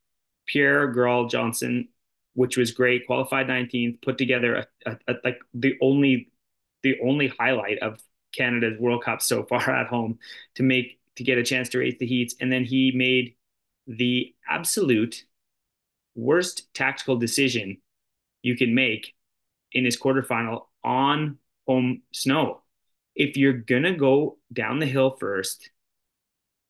Pierre 0.45 0.93
Grall-Johnson 0.93 1.87
which 2.35 2.55
was 2.55 2.69
great. 2.69 3.07
Qualified 3.07 3.47
19th, 3.47 3.99
put 4.03 4.19
together 4.19 4.57
a, 4.57 4.67
a, 4.85 4.97
a, 5.07 5.15
like 5.23 5.39
the 5.55 5.75
only 5.81 6.29
the 6.83 6.95
only 7.03 7.27
highlight 7.27 7.79
of 7.79 8.01
Canada's 8.33 8.79
World 8.79 9.03
Cup 9.03 9.21
so 9.21 9.43
far 9.43 9.69
at 9.75 9.87
home 9.87 10.19
to 10.55 10.63
make 10.63 10.99
to 11.15 11.23
get 11.23 11.37
a 11.37 11.43
chance 11.43 11.69
to 11.69 11.79
race 11.79 11.95
the 11.99 12.05
heats, 12.05 12.35
and 12.39 12.51
then 12.51 12.63
he 12.63 12.91
made 12.91 13.35
the 13.87 14.35
absolute 14.47 15.25
worst 16.15 16.73
tactical 16.73 17.15
decision 17.15 17.77
you 18.41 18.55
can 18.55 18.75
make 18.75 19.15
in 19.71 19.85
his 19.85 19.97
quarterfinal 19.97 20.65
on 20.83 21.37
home 21.67 22.01
snow. 22.11 22.61
If 23.15 23.35
you're 23.35 23.53
gonna 23.53 23.95
go 23.95 24.37
down 24.53 24.79
the 24.79 24.85
hill 24.85 25.17
first, 25.19 25.69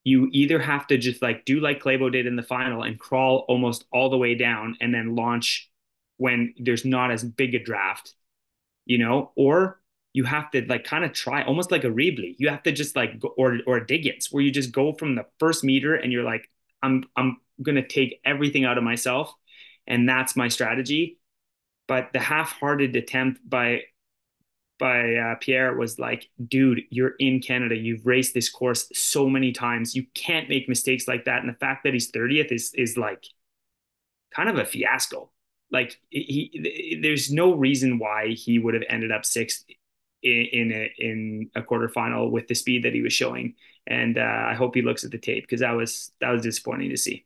you 0.04 0.30
either 0.32 0.60
have 0.60 0.88
to 0.88 0.98
just 0.98 1.22
like 1.22 1.44
do 1.44 1.60
like 1.60 1.84
Klæbo 1.84 2.10
did 2.10 2.26
in 2.26 2.38
the 2.38 2.44
final 2.44 2.84
and 2.84 2.98
crawl 2.98 3.46
almost 3.50 3.84
all 3.92 4.10
the 4.10 4.18
way 4.18 4.36
down 4.36 4.78
and 4.80 4.94
then 4.94 5.16
launch 5.16 5.70
when 6.16 6.54
there's 6.58 6.86
not 6.86 7.12
as 7.12 7.24
big 7.24 7.54
a 7.56 7.60
draft, 7.60 8.14
you 8.86 8.98
know, 8.98 9.32
or 9.36 9.82
you 10.18 10.24
have 10.24 10.50
to 10.50 10.66
like 10.66 10.84
kind 10.84 11.06
of 11.06 11.14
try 11.14 11.44
almost 11.44 11.70
like 11.70 11.84
a 11.84 11.90
Riebli. 11.90 12.34
You 12.40 12.50
have 12.50 12.64
to 12.64 12.72
just 12.72 12.96
like 12.96 13.20
go, 13.20 13.36
or 13.38 13.60
or 13.68 13.80
Diggins 13.80 14.30
where 14.32 14.44
you 14.44 14.50
just 14.50 14.72
go 14.72 14.92
from 14.94 15.14
the 15.14 15.26
first 15.38 15.64
meter 15.64 15.94
and 15.94 16.12
you're 16.12 16.24
like, 16.24 16.50
I'm 16.82 17.04
I'm 17.16 17.38
gonna 17.62 17.88
take 17.88 18.20
everything 18.26 18.66
out 18.66 18.80
of 18.80 18.84
myself, 18.84 19.32
and 19.86 20.10
that's 20.10 20.36
my 20.36 20.48
strategy. 20.48 21.20
But 21.88 22.14
the 22.14 22.20
half-hearted 22.20 22.96
attempt 22.96 23.48
by 23.48 23.84
by 24.80 25.14
uh, 25.18 25.36
Pierre 25.36 25.76
was 25.76 26.00
like, 26.00 26.28
dude, 26.48 26.82
you're 26.90 27.14
in 27.20 27.40
Canada. 27.40 27.76
You've 27.76 28.08
raced 28.08 28.34
this 28.34 28.50
course 28.50 28.90
so 28.96 29.30
many 29.30 29.52
times. 29.52 29.96
You 29.96 30.04
can't 30.16 30.50
make 30.50 30.68
mistakes 30.68 31.08
like 31.08 31.26
that. 31.26 31.42
And 31.42 31.50
the 31.50 31.58
fact 31.60 31.84
that 31.84 31.94
he's 31.94 32.12
30th 32.12 32.52
is 32.52 32.74
is 32.74 32.98
like 32.98 33.24
kind 34.36 34.50
of 34.50 34.58
a 34.58 34.66
fiasco. 34.66 35.30
Like 35.70 36.00
he, 36.10 37.00
there's 37.04 37.32
no 37.32 37.54
reason 37.54 38.00
why 38.00 38.30
he 38.30 38.58
would 38.58 38.74
have 38.74 38.84
ended 38.90 39.12
up 39.12 39.26
sixth 39.26 39.64
in 40.24 40.72
a, 40.72 40.92
in 40.98 41.50
a 41.56 41.62
quarterfinal 41.62 42.32
with 42.32 42.48
the 42.48 42.56
speed 42.56 42.84
that 42.84 42.94
he 42.94 43.02
was 43.02 43.14
showing. 43.14 43.56
And 43.86 44.18
uh, 44.18 44.22
I 44.22 44.54
hope 44.56 44.76
he 44.76 44.82
looks 44.82 45.04
at 45.04 45.12
the 45.12 45.18
tape 45.18 45.44
because 45.44 45.62
that 45.62 45.72
was 45.72 46.12
that 46.20 46.32
was 46.32 46.42
disappointing 46.42 46.90
to 46.90 46.98
see. 46.98 47.26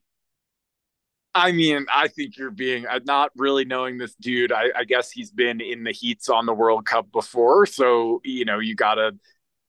I 1.34 1.54
mean, 1.54 1.86
I 1.92 2.08
think 2.10 2.38
you're 2.38 2.52
being 2.52 2.86
uh, 2.86 3.00
not 3.06 3.32
really 3.36 3.66
knowing 3.66 3.98
this 3.98 4.14
dude. 4.16 4.52
I, 4.52 4.66
I, 4.76 4.84
guess 4.84 5.10
he's 5.10 5.32
been 5.32 5.62
in 5.62 5.84
the 5.84 5.94
heats 5.94 6.28
on 6.28 6.46
the 6.46 6.54
World 6.54 6.86
Cup 6.86 7.10
before, 7.12 7.66
so 7.66 8.20
you 8.26 8.44
know 8.44 8.60
you 8.60 8.76
gotta 8.76 9.14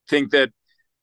think 0.09 0.33
that 0.33 0.51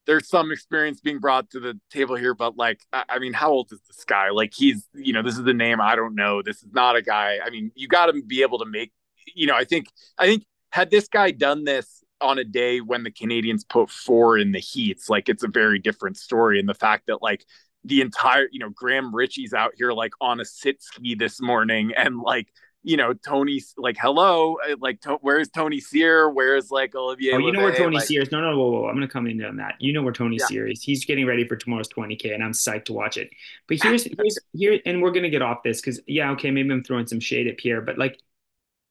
there's 0.06 0.28
some 0.28 0.52
experience 0.52 1.00
being 1.00 1.18
brought 1.18 1.50
to 1.50 1.60
the 1.60 1.78
table 1.90 2.16
here. 2.16 2.34
But 2.34 2.56
like, 2.56 2.80
I, 2.92 3.04
I 3.08 3.18
mean, 3.18 3.32
how 3.32 3.50
old 3.50 3.72
is 3.72 3.80
this 3.86 4.04
guy? 4.04 4.30
Like, 4.30 4.52
he's 4.54 4.86
you 4.94 5.12
know, 5.12 5.22
this 5.22 5.38
is 5.38 5.44
the 5.44 5.54
name 5.54 5.80
I 5.80 5.96
don't 5.96 6.14
know. 6.14 6.42
This 6.42 6.62
is 6.62 6.72
not 6.72 6.94
a 6.96 7.02
guy. 7.02 7.38
I 7.44 7.50
mean, 7.50 7.72
you 7.74 7.88
got 7.88 8.06
to 8.06 8.22
be 8.22 8.42
able 8.42 8.58
to 8.58 8.66
make. 8.66 8.92
You 9.34 9.46
know, 9.46 9.54
I 9.54 9.64
think 9.64 9.86
I 10.18 10.26
think 10.26 10.44
had 10.70 10.90
this 10.90 11.08
guy 11.08 11.30
done 11.30 11.64
this 11.64 11.99
on 12.20 12.38
a 12.38 12.44
day 12.44 12.80
when 12.80 13.02
the 13.02 13.10
Canadians 13.10 13.64
put 13.64 13.90
four 13.90 14.38
in 14.38 14.52
the 14.52 14.58
heats, 14.58 15.08
like 15.08 15.28
it's 15.28 15.42
a 15.42 15.48
very 15.48 15.78
different 15.78 16.16
story. 16.16 16.58
And 16.58 16.68
the 16.68 16.74
fact 16.74 17.06
that 17.06 17.22
like 17.22 17.44
the 17.84 18.00
entire, 18.00 18.48
you 18.50 18.58
know, 18.58 18.70
Graham 18.70 19.14
Ritchie's 19.14 19.54
out 19.54 19.72
here 19.76 19.92
like 19.92 20.12
on 20.20 20.40
a 20.40 20.44
sit 20.44 20.82
ski 20.82 21.14
this 21.14 21.40
morning 21.40 21.92
and 21.96 22.20
like 22.20 22.48
you 22.82 22.96
know, 22.96 23.12
Tony's 23.12 23.74
like, 23.76 23.98
hello, 24.00 24.56
uh, 24.66 24.76
like, 24.80 25.02
to, 25.02 25.18
where's 25.20 25.50
Tony 25.50 25.80
Cyr? 25.80 26.30
Where's 26.30 26.70
like 26.70 26.94
Olivier? 26.94 27.34
Oh, 27.34 27.38
you 27.38 27.52
know 27.52 27.60
where 27.60 27.74
Tony 27.74 27.96
like, 27.96 28.06
Cyr 28.06 28.22
is? 28.22 28.32
No, 28.32 28.40
no, 28.40 28.56
whoa, 28.56 28.70
whoa. 28.70 28.88
I'm 28.88 28.94
going 28.94 29.06
to 29.06 29.12
come 29.12 29.26
in 29.26 29.44
on 29.44 29.56
that. 29.56 29.74
You 29.80 29.92
know 29.92 30.02
where 30.02 30.12
Tony 30.12 30.38
yeah. 30.40 30.46
Cyr 30.46 30.66
is. 30.66 30.82
He's 30.82 31.04
getting 31.04 31.26
ready 31.26 31.46
for 31.46 31.56
tomorrow's 31.56 31.88
20K, 31.88 32.32
and 32.32 32.42
I'm 32.42 32.52
psyched 32.52 32.86
to 32.86 32.94
watch 32.94 33.18
it. 33.18 33.28
But 33.68 33.82
here's, 33.82 34.04
here's, 34.04 34.38
here, 34.54 34.80
and 34.86 35.02
we're 35.02 35.10
going 35.10 35.24
to 35.24 35.30
get 35.30 35.42
off 35.42 35.62
this 35.62 35.80
because, 35.80 36.00
yeah, 36.06 36.30
okay, 36.32 36.50
maybe 36.50 36.72
I'm 36.72 36.82
throwing 36.82 37.06
some 37.06 37.20
shade 37.20 37.48
at 37.48 37.58
Pierre, 37.58 37.82
but 37.82 37.98
like, 37.98 38.18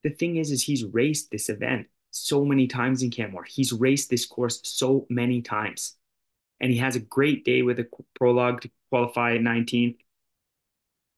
the 0.04 0.12
thing 0.12 0.38
is, 0.38 0.52
is 0.52 0.64
he's 0.64 0.86
raced 0.86 1.32
this 1.32 1.50
event 1.50 1.88
so 2.12 2.44
many 2.46 2.68
times 2.68 3.04
in 3.04 3.12
Canmore. 3.12 3.44
He's 3.44 3.72
raced 3.74 4.10
this 4.10 4.26
course 4.26 4.62
so 4.64 5.06
many 5.10 5.42
times. 5.42 5.96
And 6.60 6.72
he 6.72 6.78
has 6.80 6.96
a 6.96 7.00
great 7.00 7.46
day 7.46 7.62
with 7.62 7.80
a 7.80 7.88
prologue 8.16 8.62
to 8.62 8.72
qualify 8.90 9.36
at 9.36 9.42
19th. 9.42 9.98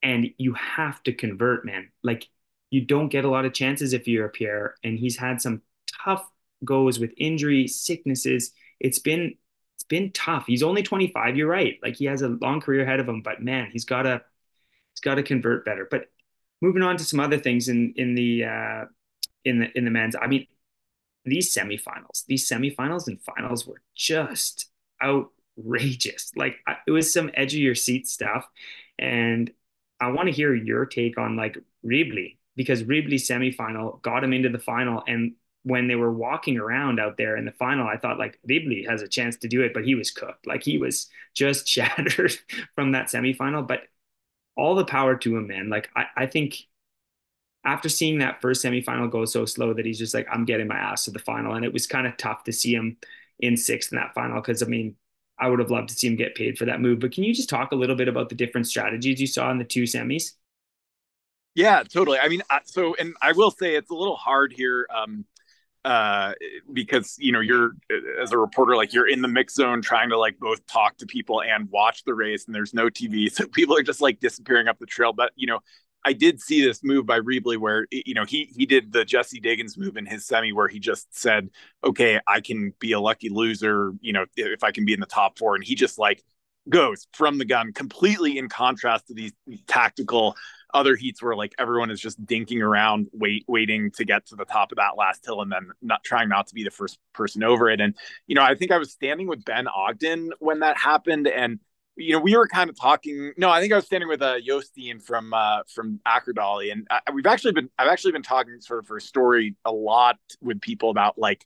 And 0.03 0.31
you 0.37 0.53
have 0.53 1.01
to 1.03 1.13
convert, 1.13 1.65
man. 1.65 1.91
Like, 2.03 2.27
you 2.69 2.81
don't 2.81 3.09
get 3.09 3.25
a 3.25 3.29
lot 3.29 3.45
of 3.45 3.53
chances 3.53 3.93
if 3.93 4.07
you're 4.07 4.25
a 4.25 4.29
Pierre. 4.29 4.75
And 4.83 4.97
he's 4.97 5.17
had 5.17 5.41
some 5.41 5.61
tough 6.03 6.27
goes 6.63 6.99
with 6.99 7.13
injury, 7.17 7.67
sicknesses. 7.67 8.51
It's 8.79 8.99
been 8.99 9.35
it's 9.75 9.83
been 9.83 10.11
tough. 10.11 10.45
He's 10.47 10.63
only 10.63 10.83
25. 10.83 11.35
You're 11.35 11.47
right. 11.47 11.79
Like 11.81 11.95
he 11.95 12.05
has 12.05 12.21
a 12.21 12.29
long 12.29 12.61
career 12.61 12.83
ahead 12.83 12.99
of 12.99 13.09
him, 13.09 13.21
but 13.21 13.41
man, 13.41 13.69
he's 13.71 13.85
gotta 13.85 14.21
he's 14.93 15.01
gotta 15.01 15.23
convert 15.23 15.65
better. 15.65 15.87
But 15.89 16.05
moving 16.61 16.83
on 16.83 16.97
to 16.97 17.03
some 17.03 17.19
other 17.19 17.39
things 17.39 17.67
in 17.67 17.93
in 17.95 18.15
the 18.15 18.45
uh 18.45 18.85
in 19.43 19.59
the 19.59 19.77
in 19.77 19.85
the 19.85 19.91
men's. 19.91 20.15
I 20.19 20.27
mean, 20.27 20.47
these 21.25 21.53
semifinals, 21.55 22.25
these 22.27 22.47
semifinals 22.49 23.07
and 23.07 23.21
finals 23.21 23.67
were 23.67 23.81
just 23.95 24.69
outrageous. 25.03 26.31
Like 26.35 26.57
it 26.87 26.91
was 26.91 27.11
some 27.13 27.31
edge 27.33 27.53
of 27.53 27.59
your 27.59 27.75
seat 27.75 28.07
stuff, 28.07 28.47
and 28.99 29.51
I 29.99 30.11
want 30.11 30.27
to 30.27 30.33
hear 30.33 30.53
your 30.55 30.85
take 30.85 31.17
on 31.17 31.35
like 31.35 31.57
Riebli 31.85 32.37
because 32.55 32.83
Riebli 32.83 33.15
semifinal 33.15 34.01
got 34.01 34.23
him 34.23 34.33
into 34.33 34.49
the 34.49 34.59
final, 34.59 35.03
and 35.07 35.33
when 35.63 35.87
they 35.87 35.95
were 35.95 36.11
walking 36.11 36.57
around 36.57 36.99
out 36.99 37.17
there 37.17 37.37
in 37.37 37.45
the 37.45 37.51
final, 37.51 37.87
I 37.87 37.97
thought 37.97 38.17
like 38.17 38.39
Riebli 38.49 38.87
has 38.89 39.01
a 39.03 39.07
chance 39.07 39.37
to 39.37 39.47
do 39.47 39.61
it, 39.61 39.73
but 39.73 39.85
he 39.85 39.93
was 39.95 40.09
cooked. 40.11 40.47
Like 40.47 40.63
he 40.63 40.77
was 40.77 41.07
just 41.35 41.67
shattered 41.69 42.33
from 42.75 42.93
that 42.93 43.07
semifinal. 43.07 43.67
But 43.67 43.81
all 44.55 44.75
the 44.75 44.85
power 44.85 45.15
to 45.17 45.37
him, 45.37 45.47
man. 45.47 45.69
Like 45.69 45.89
I, 45.95 46.05
I 46.17 46.25
think 46.27 46.55
after 47.63 47.89
seeing 47.89 48.19
that 48.19 48.41
first 48.41 48.63
semifinal 48.63 49.09
go 49.09 49.25
so 49.25 49.45
slow 49.45 49.73
that 49.73 49.85
he's 49.85 49.99
just 49.99 50.13
like, 50.13 50.27
I'm 50.31 50.45
getting 50.45 50.67
my 50.67 50.77
ass 50.77 51.05
to 51.05 51.11
the 51.11 51.19
final. 51.19 51.53
And 51.53 51.63
it 51.63 51.73
was 51.73 51.87
kind 51.87 52.07
of 52.07 52.17
tough 52.17 52.43
to 52.45 52.53
see 52.53 52.73
him 52.73 52.97
in 53.39 53.57
sixth 53.57 53.91
in 53.91 53.97
that 53.97 54.13
final 54.13 54.41
because 54.41 54.63
I 54.63 54.65
mean, 54.65 54.95
I 55.37 55.47
would 55.47 55.59
have 55.59 55.71
loved 55.71 55.89
to 55.89 55.95
see 55.95 56.07
him 56.07 56.15
get 56.15 56.35
paid 56.35 56.57
for 56.57 56.65
that 56.65 56.81
move. 56.81 56.99
But 56.99 57.11
can 57.11 57.23
you 57.23 57.33
just 57.33 57.49
talk 57.49 57.71
a 57.71 57.75
little 57.75 57.95
bit 57.95 58.07
about 58.07 58.29
the 58.29 58.35
different 58.35 58.67
strategies 58.67 59.19
you 59.19 59.27
saw 59.27 59.49
in 59.51 59.57
the 59.57 59.63
two 59.63 59.83
semis? 59.83 60.33
Yeah, 61.55 61.83
totally. 61.83 62.19
I 62.19 62.29
mean, 62.29 62.41
so, 62.65 62.95
and 62.95 63.15
I 63.21 63.33
will 63.33 63.51
say 63.51 63.75
it's 63.75 63.89
a 63.89 63.95
little 63.95 64.15
hard 64.15 64.53
here. 64.53 64.87
Um, 64.93 65.25
uh 65.83 66.33
because 66.73 67.15
you 67.19 67.31
know 67.31 67.39
you're 67.39 67.71
as 68.21 68.31
a 68.31 68.37
reporter 68.37 68.75
like 68.75 68.93
you're 68.93 69.07
in 69.07 69.23
the 69.23 69.27
mix 69.27 69.55
zone 69.55 69.81
trying 69.81 70.09
to 70.09 70.17
like 70.17 70.37
both 70.37 70.63
talk 70.67 70.95
to 70.95 71.07
people 71.07 71.41
and 71.41 71.69
watch 71.71 72.03
the 72.03 72.13
race 72.13 72.45
and 72.45 72.53
there's 72.53 72.71
no 72.71 72.87
tv 72.87 73.31
so 73.33 73.47
people 73.47 73.75
are 73.75 73.81
just 73.81 73.99
like 73.99 74.19
disappearing 74.19 74.67
up 74.67 74.77
the 74.77 74.85
trail 74.85 75.11
but 75.11 75.31
you 75.35 75.47
know 75.47 75.59
I 76.03 76.13
did 76.13 76.41
see 76.41 76.65
this 76.65 76.83
move 76.83 77.05
by 77.05 77.19
Riebli 77.19 77.57
where 77.57 77.87
you 77.91 78.13
know 78.13 78.25
he 78.25 78.51
he 78.55 78.65
did 78.65 78.91
the 78.91 79.05
Jessie 79.05 79.39
Diggins 79.39 79.77
move 79.77 79.97
in 79.97 80.05
his 80.05 80.25
semi 80.25 80.51
where 80.51 80.67
he 80.67 80.79
just 80.79 81.15
said, 81.17 81.49
"Okay, 81.83 82.19
I 82.27 82.41
can 82.41 82.73
be 82.79 82.93
a 82.93 82.99
lucky 82.99 83.29
loser, 83.29 83.93
you 84.01 84.13
know, 84.13 84.25
if 84.35 84.63
I 84.63 84.71
can 84.71 84.85
be 84.85 84.93
in 84.93 84.99
the 84.99 85.05
top 85.05 85.37
four. 85.37 85.55
and 85.55 85.63
he 85.63 85.75
just 85.75 85.99
like 85.99 86.23
goes 86.69 87.07
from 87.13 87.37
the 87.37 87.45
gun, 87.45 87.73
completely 87.73 88.37
in 88.37 88.49
contrast 88.49 89.07
to 89.07 89.13
these, 89.13 89.33
these 89.47 89.61
tactical 89.67 90.35
other 90.73 90.95
heats 90.95 91.21
where 91.21 91.35
like 91.35 91.53
everyone 91.59 91.91
is 91.91 91.99
just 91.99 92.23
dinking 92.25 92.61
around, 92.61 93.07
wait, 93.11 93.43
waiting 93.47 93.91
to 93.91 94.05
get 94.05 94.25
to 94.27 94.35
the 94.35 94.45
top 94.45 94.71
of 94.71 94.77
that 94.77 94.97
last 94.97 95.25
hill, 95.25 95.41
and 95.41 95.51
then 95.51 95.69
not 95.81 96.03
trying 96.03 96.29
not 96.29 96.47
to 96.47 96.55
be 96.55 96.63
the 96.63 96.71
first 96.71 96.97
person 97.13 97.43
over 97.43 97.69
it. 97.69 97.81
And 97.81 97.95
you 98.27 98.35
know, 98.35 98.43
I 98.43 98.55
think 98.55 98.71
I 98.71 98.77
was 98.77 98.91
standing 98.91 99.27
with 99.27 99.43
Ben 99.43 99.67
Ogden 99.67 100.31
when 100.39 100.59
that 100.59 100.77
happened, 100.77 101.27
and 101.27 101.59
you 102.01 102.13
know, 102.13 102.19
we 102.19 102.35
were 102.35 102.47
kind 102.47 102.69
of 102.69 102.79
talking. 102.79 103.33
No, 103.37 103.49
I 103.49 103.59
think 103.59 103.73
I 103.73 103.75
was 103.75 103.85
standing 103.85 104.09
with 104.09 104.21
uh, 104.21 104.39
Jostin 104.39 105.01
from 105.01 105.33
uh, 105.33 105.61
from 105.73 105.99
Akrodali, 106.07 106.71
and 106.71 106.87
I, 106.89 106.99
we've 107.13 107.25
actually 107.25 107.53
been 107.53 107.69
I've 107.77 107.87
actually 107.87 108.13
been 108.13 108.23
talking 108.23 108.59
sort 108.61 108.79
of 108.79 108.87
for 108.87 108.97
a 108.97 109.01
story 109.01 109.55
a 109.65 109.71
lot 109.71 110.17
with 110.41 110.61
people 110.61 110.89
about 110.89 111.17
like, 111.17 111.45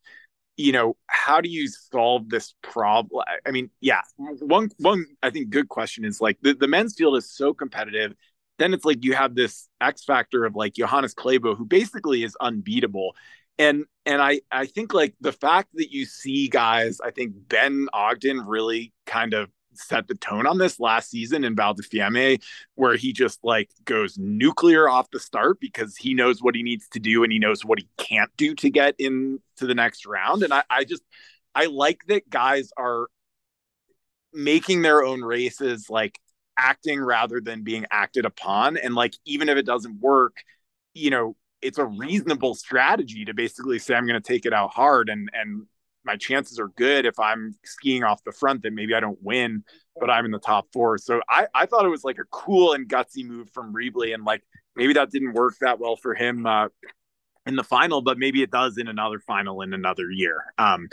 you 0.58 0.72
know, 0.72 0.96
how 1.08 1.42
do 1.42 1.50
you 1.50 1.68
solve 1.68 2.30
this 2.30 2.56
problem? 2.62 3.24
I 3.46 3.52
mean, 3.52 3.70
yeah, 3.82 4.02
one 4.18 4.70
one 4.78 5.06
I 5.22 5.30
think 5.30 5.50
good 5.50 5.70
question 5.70 6.06
is 6.06 6.22
like 6.22 6.38
the, 6.42 6.54
the 6.54 6.68
men's 6.68 6.96
field 6.96 7.18
is 7.18 7.30
so 7.30 7.54
competitive. 7.54 8.14
Then 8.58 8.74
it's 8.74 8.86
like 8.86 9.04
you 9.04 9.14
have 9.14 9.36
this 9.36 9.68
X 9.82 10.04
factor 10.06 10.46
of 10.46 10.56
like 10.56 10.74
Johannes 10.74 11.14
Klæbo, 11.14 11.58
who 11.58 11.66
basically 11.66 12.24
is 12.24 12.38
unbeatable. 12.40 13.16
And 13.58 13.86
and 14.06 14.22
I 14.22 14.42
I 14.52 14.66
think 14.66 14.94
like 14.94 15.16
the 15.22 15.32
fact 15.32 15.70
that 15.76 15.92
you 15.92 16.06
see 16.06 16.48
guys, 16.48 17.00
I 17.02 17.12
think 17.12 17.34
Ben 17.48 17.88
Ogden 17.94 18.46
really 18.46 18.94
kind 19.06 19.34
of 19.34 19.50
set 19.78 20.08
the 20.08 20.16
tone 20.16 20.46
on 20.46 20.58
this 20.58 20.80
last 20.80 21.10
season 21.10 21.44
in 21.44 21.56
Val 21.56 21.74
di 21.74 21.84
Fiemme, 21.84 22.40
where 22.76 22.96
he 22.96 23.14
just 23.14 23.40
like 23.44 23.70
goes 23.86 24.18
nuclear 24.18 24.90
off 24.90 25.10
the 25.12 25.20
start 25.20 25.60
because 25.60 25.96
he 25.96 26.14
knows 26.14 26.42
what 26.42 26.56
he 26.56 26.64
needs 26.64 26.88
to 26.90 27.00
do 27.00 27.24
and 27.24 27.32
he 27.32 27.40
knows 27.40 27.64
what 27.64 27.80
he 27.80 27.88
can't 27.98 28.32
do 28.38 28.56
to 28.56 28.70
get 28.70 28.96
into 29.00 29.40
the 29.60 29.76
next 29.76 30.06
round. 30.06 30.44
And 30.44 30.54
I, 30.54 30.64
I 30.70 30.84
just 30.84 31.04
I 31.54 31.66
like 31.66 32.06
that 32.08 32.30
guys 32.30 32.72
are 32.78 33.08
making 34.34 34.82
their 34.82 35.04
own 35.04 35.22
races 35.22 35.90
like 35.90 36.20
acting 36.58 37.02
rather 37.02 37.42
than 37.42 37.64
being 37.64 37.86
acted 37.92 38.26
upon. 38.26 38.78
And 38.78 38.96
like 38.96 39.16
even 39.26 39.50
if 39.50 39.58
it 39.58 39.66
doesn't 39.66 40.00
work, 40.00 40.38
you 40.94 41.10
know, 41.10 41.36
it's 41.62 41.78
a 41.78 41.86
reasonable 41.86 42.54
strategy 42.56 43.26
to 43.26 43.34
basically 43.34 43.80
say 43.80 43.96
I'm 43.96 44.06
going 44.06 44.22
to 44.22 44.28
take 44.28 44.46
it 44.46 44.54
out 44.54 44.72
hard 44.72 45.10
and 45.10 45.30
and 45.34 45.66
my 46.06 46.16
chances 46.16 46.60
are 46.60 46.70
good 46.70 47.06
if 47.06 47.20
I'm 47.20 47.56
skiing 47.64 48.04
off 48.04 48.24
the 48.24 48.32
front 48.32 48.64
that 48.64 48.74
maybe 48.74 48.94
I 48.94 49.00
don't 49.00 49.18
win, 49.22 49.64
but 50.00 50.10
I'm 50.10 50.26
in 50.26 50.32
the 50.32 50.40
top 50.40 50.68
four. 50.72 50.98
So 50.98 51.22
I, 51.30 51.48
I 51.54 51.66
thought 51.66 51.86
it 51.86 51.90
was 51.90 52.04
like 52.04 52.20
a 52.20 52.26
cool 52.32 52.74
and 52.74 52.88
gutsy 52.88 53.26
move 53.26 53.50
from 53.54 53.74
Riebli. 53.74 54.14
And 54.14 54.24
like 54.24 54.44
maybe 54.76 54.94
that 54.94 55.12
didn't 55.12 55.34
work 55.34 55.56
that 55.62 55.80
well 55.80 55.96
for 55.96 56.14
him 56.14 56.46
uh, 56.46 56.68
in 57.46 57.56
the 57.56 57.64
final, 57.64 58.02
but 58.02 58.18
maybe 58.18 58.42
it 58.42 58.52
does 58.52 58.78
in 58.78 58.88
another 58.88 59.20
final 59.20 59.62
in 59.62 59.74
another 59.74 60.10
year. 60.12 60.46
Um, 60.58 60.88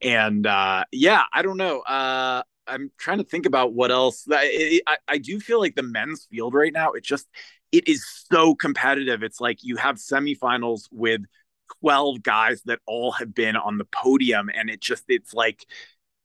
and 0.00 0.46
uh, 0.46 0.84
yeah, 0.92 1.24
I 1.32 1.42
don't 1.42 1.56
know. 1.56 1.80
Uh, 1.80 2.42
I'm 2.66 2.90
trying 2.98 3.18
to 3.18 3.24
think 3.24 3.46
about 3.46 3.72
what 3.72 3.90
else. 3.90 4.26
I, 4.30 4.80
I, 4.86 4.96
I 5.08 5.18
do 5.18 5.40
feel 5.40 5.58
like 5.58 5.74
the 5.74 5.82
men's 5.82 6.26
field 6.30 6.54
right 6.54 6.72
now, 6.72 6.92
it 6.92 7.04
just, 7.04 7.26
it 7.72 7.88
is 7.88 8.06
so 8.30 8.54
competitive. 8.54 9.22
It's 9.22 9.40
like 9.40 9.58
you 9.62 9.76
have 9.76 9.96
semifinals 9.96 10.82
with 10.90 11.22
12 11.80 12.22
guys 12.22 12.62
that 12.62 12.80
all 12.86 13.12
have 13.12 13.34
been 13.34 13.56
on 13.56 13.78
the 13.78 13.84
podium 13.84 14.50
and 14.54 14.70
it 14.70 14.80
just 14.80 15.04
it's 15.08 15.34
like 15.34 15.66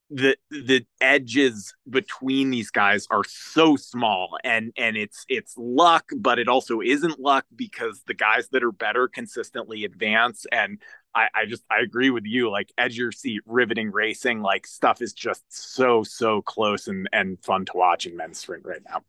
the 0.10 0.38
the 0.51 0.86
edges 1.01 1.73
between 1.89 2.51
these 2.51 2.69
guys 2.69 3.08
are 3.10 3.23
so 3.23 3.75
small 3.75 4.38
and 4.43 4.71
and 4.77 4.95
it's 4.95 5.25
it's 5.27 5.56
luck 5.58 6.06
but 6.17 6.38
it 6.38 6.47
also 6.47 6.82
isn't 6.82 7.19
luck 7.19 7.45
because 7.56 8.03
the 8.06 8.13
guys 8.13 8.47
that 8.49 8.63
are 8.63 8.71
better 8.71 9.08
consistently 9.08 9.86
advance 9.86 10.45
and 10.51 10.79
I, 11.15 11.27
I 11.34 11.45
just 11.45 11.63
I 11.69 11.79
agree 11.79 12.10
with 12.10 12.25
you 12.25 12.51
like 12.51 12.71
edge 12.77 12.97
your 12.97 13.12
seat 13.12 13.41
riveting 13.45 13.91
racing 13.91 14.41
like 14.41 14.67
stuff 14.67 15.01
is 15.01 15.13
just 15.13 15.43
so 15.49 16.03
so 16.03 16.41
close 16.43 16.88
and 16.88 17.10
and 17.12 17.43
fun 17.43 17.65
to 17.65 17.71
watch 17.75 18.06
in 18.06 18.15
men's 18.15 18.39
sprint 18.39 18.65
right 18.65 18.82
now. 18.88 19.01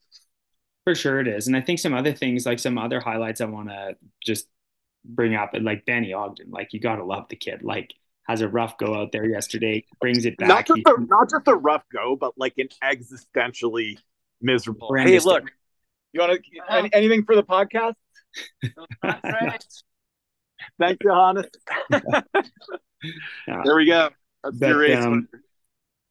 For 0.85 0.95
sure 0.95 1.21
it 1.21 1.29
is 1.29 1.49
and 1.49 1.57
I 1.57 1.61
think 1.61 1.81
some 1.81 1.95
other 1.95 2.13
things 2.13 2.47
like 2.47 2.59
some 2.59 2.79
other 2.79 3.01
highlights 3.01 3.41
I 3.41 3.47
want 3.47 3.69
to 3.69 3.97
just 4.23 4.47
bring 5.05 5.35
up 5.35 5.55
and 5.55 5.65
like 5.65 5.85
Benny 5.85 6.13
Ogden, 6.13 6.51
like 6.51 6.73
you 6.73 6.81
gotta 6.81 7.05
love 7.05 7.29
the 7.29 7.37
kid. 7.37 7.63
Like 7.63 7.95
has 8.27 8.41
a 8.41 8.49
rough 8.49 8.79
go 8.79 8.95
out 8.95 9.13
there 9.13 9.27
yesterday, 9.27 9.85
brings 10.01 10.25
it 10.25 10.37
back. 10.39 10.49
Not 10.49 10.67
just, 10.67 10.81
a, 10.87 11.01
not 11.01 11.31
just 11.31 11.47
a 11.47 11.55
rough 11.55 11.85
go, 11.93 12.17
but 12.17 12.33
like 12.37 12.55
an 12.59 12.69
existentially 12.83 13.99
miserable. 14.41 14.95
Hey, 14.97 15.19
look, 15.21 15.45
you 16.13 16.21
want 16.21 16.43
to 16.43 16.73
any, 16.73 16.91
anything 16.93 17.25
for 17.25 17.37
the 17.37 17.43
podcast? 17.43 17.95
Thanks, 20.79 20.99
Johannes. 21.03 21.47
yeah. 21.91 23.63
There 23.65 23.77
we 23.77 23.87
go. 23.87 24.09
That's 24.43 24.57
but, 24.57 24.75
race. 24.75 25.05
Um, 25.05 25.29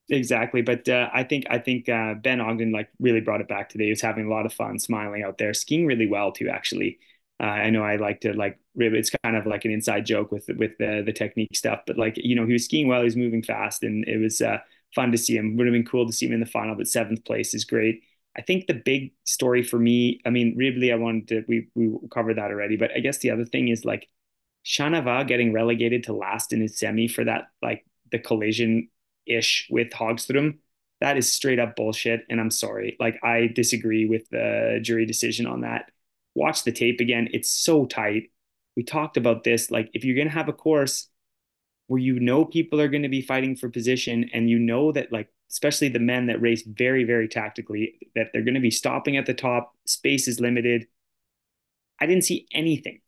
exactly, 0.09 0.61
but 0.61 0.87
uh, 0.87 1.09
I 1.13 1.23
think 1.23 1.45
I 1.49 1.57
think 1.57 1.89
uh, 1.89 2.13
Ben 2.15 2.41
Ogden 2.41 2.71
like 2.71 2.89
really 2.99 3.21
brought 3.21 3.41
it 3.41 3.47
back 3.47 3.69
today. 3.69 3.85
He 3.85 3.89
was 3.89 4.01
having 4.01 4.25
a 4.25 4.29
lot 4.29 4.45
of 4.45 4.53
fun, 4.53 4.77
smiling 4.79 5.23
out 5.23 5.37
there, 5.37 5.53
skiing 5.53 5.85
really 5.85 6.07
well 6.07 6.31
too. 6.31 6.49
Actually, 6.49 6.99
uh, 7.39 7.45
I 7.45 7.69
know 7.69 7.83
I 7.83 7.95
like 7.97 8.21
to 8.21 8.33
like 8.33 8.59
rib. 8.75 8.93
It's 8.93 9.11
kind 9.23 9.35
of 9.35 9.45
like 9.45 9.65
an 9.65 9.71
inside 9.71 10.05
joke 10.05 10.31
with 10.31 10.47
with 10.57 10.77
the 10.77 11.03
the 11.05 11.13
technique 11.13 11.55
stuff, 11.55 11.81
but 11.85 11.97
like 11.97 12.15
you 12.17 12.35
know 12.35 12.45
he 12.45 12.53
was 12.53 12.65
skiing 12.65 12.87
well, 12.87 12.99
he 12.99 13.05
was 13.05 13.15
moving 13.15 13.43
fast, 13.43 13.83
and 13.83 14.07
it 14.07 14.17
was 14.17 14.41
uh, 14.41 14.59
fun 14.95 15.11
to 15.11 15.17
see 15.17 15.35
him. 15.35 15.57
Would 15.57 15.67
have 15.67 15.73
been 15.73 15.85
cool 15.85 16.05
to 16.05 16.13
see 16.13 16.27
him 16.27 16.33
in 16.33 16.39
the 16.39 16.45
final, 16.45 16.75
but 16.75 16.87
seventh 16.87 17.25
place 17.25 17.53
is 17.53 17.65
great. 17.65 18.03
I 18.37 18.41
think 18.41 18.67
the 18.67 18.73
big 18.73 19.13
story 19.25 19.61
for 19.61 19.77
me, 19.77 20.19
I 20.25 20.29
mean, 20.29 20.57
Riebli, 20.57 20.91
I 20.91 20.95
wanted 20.95 21.27
to 21.29 21.43
we 21.47 21.67
we 21.75 21.91
covered 22.11 22.37
that 22.37 22.51
already, 22.51 22.77
but 22.77 22.91
I 22.95 22.99
guess 22.99 23.19
the 23.19 23.31
other 23.31 23.45
thing 23.45 23.67
is 23.67 23.83
like 23.85 24.07
Chanavat 24.65 25.27
getting 25.27 25.53
relegated 25.53 26.03
to 26.05 26.13
last 26.13 26.53
in 26.53 26.61
his 26.61 26.77
semi 26.77 27.07
for 27.07 27.23
that 27.25 27.47
like 27.61 27.85
the 28.11 28.19
collision 28.19 28.89
ish 29.25 29.67
with 29.69 29.89
Hagström. 29.89 30.59
That 31.01 31.17
is 31.17 31.31
straight 31.31 31.59
up 31.59 31.75
bullshit, 31.75 32.25
and 32.29 32.39
I'm 32.39 32.51
sorry. 32.51 32.95
Like 32.99 33.19
I 33.23 33.47
disagree 33.47 34.05
with 34.05 34.29
the 34.29 34.79
jury 34.81 35.05
decision 35.05 35.45
on 35.47 35.61
that 35.61 35.91
watch 36.35 36.63
the 36.63 36.71
tape 36.71 36.99
again. 36.99 37.29
It's 37.33 37.49
so 37.49 37.85
tight. 37.85 38.31
we 38.75 38.83
talked 38.83 39.17
about 39.17 39.43
this. 39.43 39.69
Like, 39.69 39.89
if 39.93 40.03
you're 40.03 40.15
going 40.15 40.27
to 40.27 40.33
have 40.33 40.49
a 40.49 40.53
course 40.53 41.07
where 41.87 41.99
you 41.99 42.19
know 42.19 42.45
people 42.45 42.81
are 42.81 42.87
going 42.87 43.03
to 43.03 43.09
be 43.09 43.21
fighting 43.21 43.55
for 43.55 43.69
position 43.69 44.29
and 44.33 44.49
you 44.49 44.57
know 44.57 44.91
that, 44.91 45.11
like, 45.11 45.29
especially 45.51 45.89
the 45.89 45.99
men 45.99 46.27
that 46.27 46.41
race 46.41 46.63
very, 46.65 47.03
very 47.03 47.27
tactically, 47.27 47.99
that 48.15 48.29
they're 48.33 48.41
going 48.41 48.55
to 48.55 48.59
be 48.59 48.71
stopping 48.71 49.17
at 49.17 49.25
the 49.25 49.33
top, 49.33 49.73
space 49.85 50.27
is 50.27 50.39
limited. 50.39 50.87
I 51.99 52.07
didn't 52.07 52.23
see 52.23 52.47
anything 52.51 53.01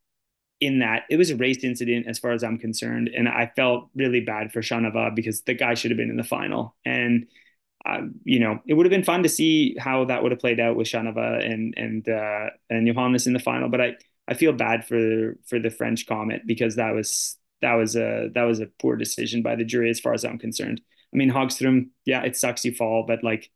in 0.61 0.79
that. 0.79 1.03
It 1.09 1.17
was 1.17 1.31
a 1.31 1.35
race 1.35 1.63
incident 1.63 2.05
as 2.07 2.19
far 2.19 2.31
as 2.31 2.43
I'm 2.43 2.59
concerned. 2.59 3.09
And 3.15 3.27
I 3.27 3.51
felt 3.55 3.89
really 3.95 4.21
bad 4.21 4.51
for 4.51 4.61
Chanavat 4.61 5.15
because 5.15 5.41
the 5.41 5.55
guy 5.55 5.73
should 5.73 5.91
have 5.91 5.97
been 5.97 6.11
in 6.11 6.17
the 6.17 6.23
final. 6.23 6.75
And, 6.85 7.27
uh, 7.85 8.01
you 8.23 8.39
know, 8.39 8.59
it 8.65 8.73
would 8.73 8.85
have 8.85 8.91
been 8.91 9.03
fun 9.03 9.23
to 9.23 9.29
see 9.29 9.75
how 9.77 10.05
that 10.05 10.23
would 10.23 10.31
have 10.31 10.39
played 10.39 10.59
out 10.59 10.75
with 10.75 10.87
Chanavat 10.87 11.45
and, 11.45 11.73
and, 11.77 12.09
uh, 12.09 12.49
and 12.69 12.87
Johannes 12.87 13.27
in 13.27 13.33
the 13.33 13.39
final. 13.39 13.69
But 13.69 13.81
I, 13.81 13.95
I 14.27 14.33
feel 14.33 14.53
bad 14.53 14.85
for 14.87 15.37
for 15.45 15.59
the 15.59 15.69
French 15.69 16.07
Comet 16.07 16.41
because 16.45 16.75
that 16.75 16.93
was 16.95 17.37
that 17.61 17.73
was 17.73 17.95
a 17.95 18.29
that 18.33 18.43
was 18.43 18.59
a 18.59 18.67
poor 18.79 18.95
decision 18.95 19.41
by 19.41 19.55
the 19.55 19.63
jury 19.63 19.89
as 19.89 19.99
far 19.99 20.13
as 20.13 20.25
I'm 20.25 20.39
concerned. 20.39 20.81
I 21.13 21.17
mean 21.17 21.31
Hagström, 21.31 21.89
yeah, 22.05 22.23
it 22.23 22.35
sucks 22.35 22.65
you 22.65 22.73
fall, 22.73 23.05
but 23.07 23.23
like 23.23 23.51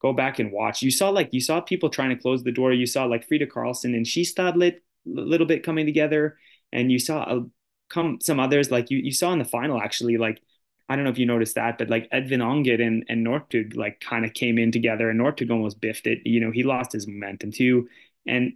go 0.00 0.12
back 0.12 0.38
and 0.38 0.52
watch. 0.52 0.82
You 0.82 0.90
saw 0.90 1.10
like 1.10 1.30
you 1.32 1.40
saw 1.40 1.60
people 1.60 1.90
trying 1.90 2.10
to 2.10 2.16
close 2.16 2.44
the 2.44 2.52
door. 2.52 2.72
You 2.72 2.86
saw 2.86 3.04
like 3.06 3.26
Frida 3.26 3.46
Karlsson 3.46 3.96
and 3.96 4.06
she 4.06 4.24
Skistad 4.24 4.56
a 4.56 4.80
little 5.04 5.46
bit 5.46 5.64
coming 5.64 5.86
together, 5.86 6.38
and 6.72 6.92
you 6.92 6.98
saw 6.98 7.22
a, 7.24 7.46
come 7.88 8.18
some 8.20 8.40
others 8.40 8.70
like 8.70 8.90
you 8.90 8.98
you 8.98 9.12
saw 9.12 9.32
in 9.32 9.38
the 9.38 9.44
final 9.44 9.80
actually 9.80 10.16
like 10.16 10.40
I 10.88 10.96
don't 10.96 11.04
know 11.04 11.10
if 11.10 11.18
you 11.18 11.26
noticed 11.26 11.54
that, 11.54 11.78
but 11.78 11.88
like 11.88 12.10
Edvin 12.10 12.44
Anger 12.44 12.74
and, 12.74 13.04
and 13.08 13.26
Northug 13.26 13.74
like 13.74 14.00
kind 14.00 14.24
of 14.24 14.34
came 14.34 14.58
in 14.58 14.70
together 14.70 15.08
and 15.08 15.18
Northug 15.18 15.50
almost 15.50 15.80
biffed 15.80 16.06
it. 16.06 16.20
You 16.26 16.40
know, 16.40 16.50
he 16.50 16.62
lost 16.62 16.92
his 16.92 17.06
momentum 17.06 17.52
too. 17.52 17.88
And 18.26 18.54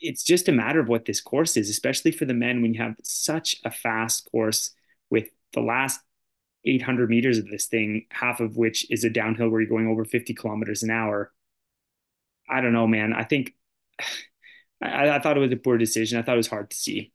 it's 0.00 0.22
just 0.22 0.48
a 0.48 0.52
matter 0.52 0.80
of 0.80 0.88
what 0.88 1.06
this 1.06 1.20
course 1.20 1.56
is, 1.56 1.70
especially 1.70 2.10
for 2.10 2.26
the 2.26 2.34
men 2.34 2.60
when 2.60 2.74
you 2.74 2.82
have 2.82 2.96
such 3.02 3.56
a 3.64 3.70
fast 3.70 4.30
course 4.30 4.72
with 5.08 5.28
the 5.52 5.60
last 5.60 6.00
800 6.64 7.08
meters 7.08 7.38
of 7.38 7.48
this 7.48 7.66
thing, 7.66 8.06
half 8.10 8.40
of 8.40 8.56
which 8.56 8.90
is 8.90 9.04
a 9.04 9.10
downhill 9.10 9.48
where 9.48 9.62
you're 9.62 9.70
going 9.70 9.88
over 9.88 10.04
50 10.04 10.34
kilometers 10.34 10.82
an 10.82 10.90
hour. 10.90 11.32
I 12.48 12.60
don't 12.60 12.72
know, 12.72 12.86
man. 12.86 13.12
I 13.12 13.24
think 13.24 13.54
I, 14.82 15.10
I 15.10 15.18
thought 15.20 15.36
it 15.36 15.40
was 15.40 15.52
a 15.52 15.56
poor 15.56 15.78
decision. 15.78 16.18
I 16.18 16.22
thought 16.22 16.34
it 16.34 16.38
was 16.38 16.48
hard 16.48 16.70
to 16.70 16.76
see. 16.76 17.12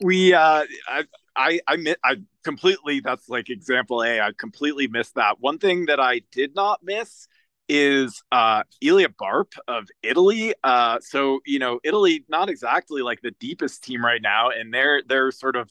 We, 0.00 0.32
uh, 0.32 0.64
I, 0.86 1.04
I, 1.38 1.60
I, 1.68 1.94
I 2.04 2.16
completely, 2.42 3.00
that's 3.00 3.28
like 3.28 3.48
example 3.48 4.02
A. 4.02 4.20
I 4.20 4.32
completely 4.36 4.88
missed 4.88 5.14
that. 5.14 5.40
One 5.40 5.58
thing 5.58 5.86
that 5.86 6.00
I 6.00 6.22
did 6.32 6.54
not 6.54 6.80
miss 6.82 7.28
is 7.68 8.22
uh, 8.32 8.64
Elia 8.82 9.08
Barp 9.08 9.52
of 9.68 9.88
Italy. 10.02 10.54
Uh, 10.64 10.98
so 11.00 11.40
you 11.46 11.58
know, 11.58 11.80
Italy 11.84 12.24
not 12.28 12.48
exactly 12.48 13.02
like 13.02 13.20
the 13.22 13.30
deepest 13.32 13.84
team 13.84 14.04
right 14.04 14.22
now, 14.22 14.50
and 14.50 14.72
they're 14.74 15.02
they're 15.06 15.30
sort 15.30 15.56
of. 15.56 15.70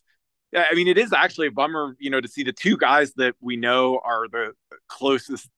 I 0.56 0.74
mean, 0.76 0.88
it 0.88 0.98
is 0.98 1.12
actually 1.12 1.48
a 1.48 1.52
bummer, 1.52 1.98
you 2.00 2.10
know, 2.10 2.22
to 2.22 2.28
see 2.28 2.44
the 2.44 2.54
two 2.54 2.78
guys 2.78 3.14
that 3.16 3.36
we 3.42 3.58
know 3.58 4.00
are 4.02 4.30
the 4.30 4.54
closest 4.88 5.50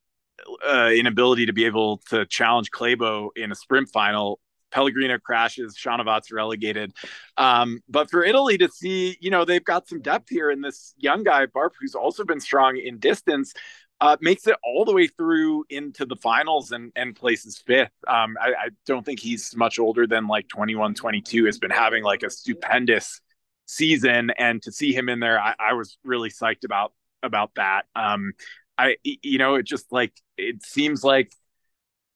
uh, 0.67 0.89
inability 0.95 1.45
to 1.45 1.53
be 1.53 1.65
able 1.65 1.97
to 2.09 2.25
challenge 2.25 2.71
Klæbo 2.71 3.29
in 3.35 3.51
a 3.51 3.55
sprint 3.55 3.89
final. 3.89 4.39
Pellegrino 4.71 5.17
crashes, 5.17 5.77
Chanavat's 5.77 6.31
relegated. 6.31 6.93
Um, 7.37 7.81
but 7.89 8.09
for 8.09 8.23
Italy 8.23 8.57
to 8.59 8.69
see, 8.69 9.17
you 9.19 9.31
know, 9.31 9.45
they've 9.45 9.63
got 9.63 9.87
some 9.87 10.01
depth 10.01 10.29
here 10.29 10.51
in 10.51 10.61
this 10.61 10.93
young 10.97 11.23
guy, 11.23 11.45
Barp, 11.45 11.71
who's 11.79 11.95
also 11.95 12.23
been 12.23 12.39
strong 12.39 12.77
in 12.77 12.99
distance 12.99 13.53
uh, 14.01 14.17
makes 14.21 14.47
it 14.47 14.55
all 14.63 14.85
the 14.85 14.93
way 14.93 15.07
through 15.07 15.65
into 15.69 16.05
the 16.05 16.15
finals 16.15 16.71
and, 16.71 16.91
and 16.95 17.15
places 17.15 17.57
fifth. 17.57 17.91
Um, 18.07 18.37
I, 18.41 18.49
I, 18.49 18.69
don't 18.85 19.05
think 19.05 19.19
he's 19.19 19.55
much 19.55 19.77
older 19.77 20.07
than 20.07 20.27
like 20.27 20.47
21, 20.47 20.93
22, 20.93 21.45
has 21.45 21.59
been 21.59 21.71
having 21.71 22.03
like 22.03 22.23
a 22.23 22.29
stupendous 22.29 23.19
season. 23.65 24.31
And 24.37 24.61
to 24.63 24.71
see 24.71 24.93
him 24.93 25.09
in 25.09 25.19
there, 25.19 25.39
I, 25.39 25.53
I 25.59 25.73
was 25.73 25.97
really 26.05 26.29
psyched 26.29 26.63
about, 26.63 26.93
about 27.23 27.51
that. 27.55 27.83
Um, 27.93 28.31
I, 28.77 28.95
you 29.03 29.37
know, 29.37 29.55
it 29.55 29.63
just 29.63 29.91
like, 29.91 30.13
it 30.37 30.63
seems 30.63 31.03
like, 31.03 31.33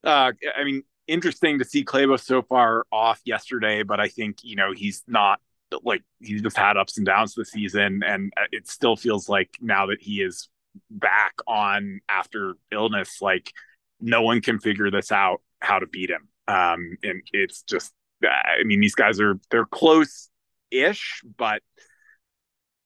uh, 0.06 0.32
I 0.58 0.64
mean, 0.64 0.84
interesting 1.08 1.60
to 1.60 1.66
see 1.66 1.84
Klæbo 1.84 2.20
so 2.20 2.42
far 2.42 2.86
off 2.92 3.20
yesterday, 3.26 3.84
but 3.84 4.00
I 4.00 4.08
think, 4.08 4.38
you 4.44 4.56
know, 4.56 4.74
he's 4.74 5.04
not 5.08 5.40
like 5.84 6.04
he's 6.20 6.42
just 6.42 6.58
had 6.58 6.78
ups 6.78 6.98
and 6.98 7.06
downs 7.06 7.34
this 7.36 7.52
season. 7.52 8.02
And 8.06 8.32
it 8.52 8.68
still 8.68 8.96
feels 8.96 9.28
like 9.28 9.58
now 9.62 9.88
that 9.88 10.02
he 10.02 10.22
is 10.22 10.50
back 10.90 11.34
on 11.48 12.02
after 12.10 12.56
illness, 12.72 13.22
like 13.22 13.52
no 14.00 14.22
one 14.22 14.42
can 14.42 14.60
figure 14.60 14.92
this 14.92 15.12
out 15.12 15.42
how 15.60 15.80
to 15.80 15.88
beat 15.88 16.10
him. 16.10 16.28
Um, 16.48 16.98
and 17.04 17.22
it's 17.32 17.64
just, 17.64 17.94
I 18.24 18.64
mean, 18.64 18.80
these 18.80 18.96
guys 18.96 19.20
are 19.20 19.40
they're 19.50 19.66
close 19.66 20.30
ish, 20.72 21.22
but 21.38 21.62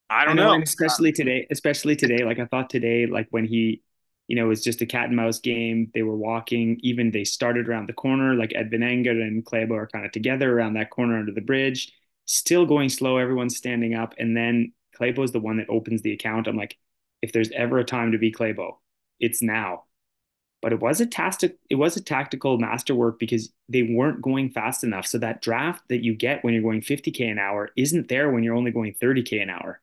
I 0.09 0.25
don't 0.25 0.39
I 0.39 0.43
know, 0.43 0.55
know. 0.55 0.63
especially 0.63 1.11
today, 1.11 1.47
especially 1.51 1.95
today. 1.95 2.23
Like 2.23 2.39
I 2.39 2.45
thought 2.45 2.69
today, 2.69 3.05
like 3.05 3.27
when 3.31 3.45
he, 3.45 3.81
you 4.27 4.35
know, 4.35 4.45
it 4.45 4.49
was 4.49 4.63
just 4.63 4.81
a 4.81 4.85
cat 4.85 5.07
and 5.07 5.15
mouse 5.15 5.39
game. 5.39 5.89
They 5.93 6.03
were 6.03 6.15
walking. 6.15 6.79
Even 6.83 7.11
they 7.11 7.23
started 7.23 7.67
around 7.67 7.87
the 7.87 7.93
corner. 7.93 8.35
Like 8.35 8.51
Edvin 8.51 8.83
Anger 8.83 9.11
and 9.11 9.45
Klæbo 9.45 9.71
are 9.71 9.87
kind 9.87 10.05
of 10.05 10.11
together 10.11 10.51
around 10.51 10.73
that 10.73 10.89
corner 10.89 11.17
under 11.17 11.31
the 11.31 11.41
bridge. 11.41 11.93
Still 12.25 12.65
going 12.65 12.89
slow. 12.89 13.17
Everyone's 13.17 13.55
standing 13.55 13.95
up, 13.95 14.13
and 14.17 14.35
then 14.35 14.73
Klæbo 14.99 15.23
is 15.23 15.31
the 15.31 15.39
one 15.39 15.57
that 15.57 15.69
opens 15.69 16.01
the 16.01 16.11
account. 16.11 16.47
I'm 16.47 16.57
like, 16.57 16.77
if 17.21 17.31
there's 17.31 17.51
ever 17.51 17.79
a 17.79 17.85
time 17.85 18.11
to 18.11 18.17
be 18.17 18.31
Klæbo, 18.31 18.77
it's 19.19 19.41
now. 19.41 19.85
But 20.61 20.73
it 20.73 20.79
was 20.81 20.99
a 20.99 21.05
tactic, 21.05 21.57
it 21.69 21.75
was 21.75 21.95
a 21.97 22.03
tactical 22.03 22.57
masterwork 22.57 23.19
because 23.19 23.51
they 23.69 23.83
weren't 23.83 24.21
going 24.21 24.49
fast 24.49 24.83
enough. 24.83 25.05
So 25.05 25.19
that 25.19 25.41
draft 25.41 25.83
that 25.89 26.03
you 26.03 26.15
get 26.15 26.43
when 26.43 26.53
you're 26.53 26.63
going 26.63 26.81
50k 26.81 27.31
an 27.31 27.39
hour 27.39 27.69
isn't 27.77 28.09
there 28.09 28.31
when 28.31 28.43
you're 28.43 28.55
only 28.55 28.71
going 28.71 28.95
30k 28.95 29.41
an 29.41 29.49
hour. 29.51 29.79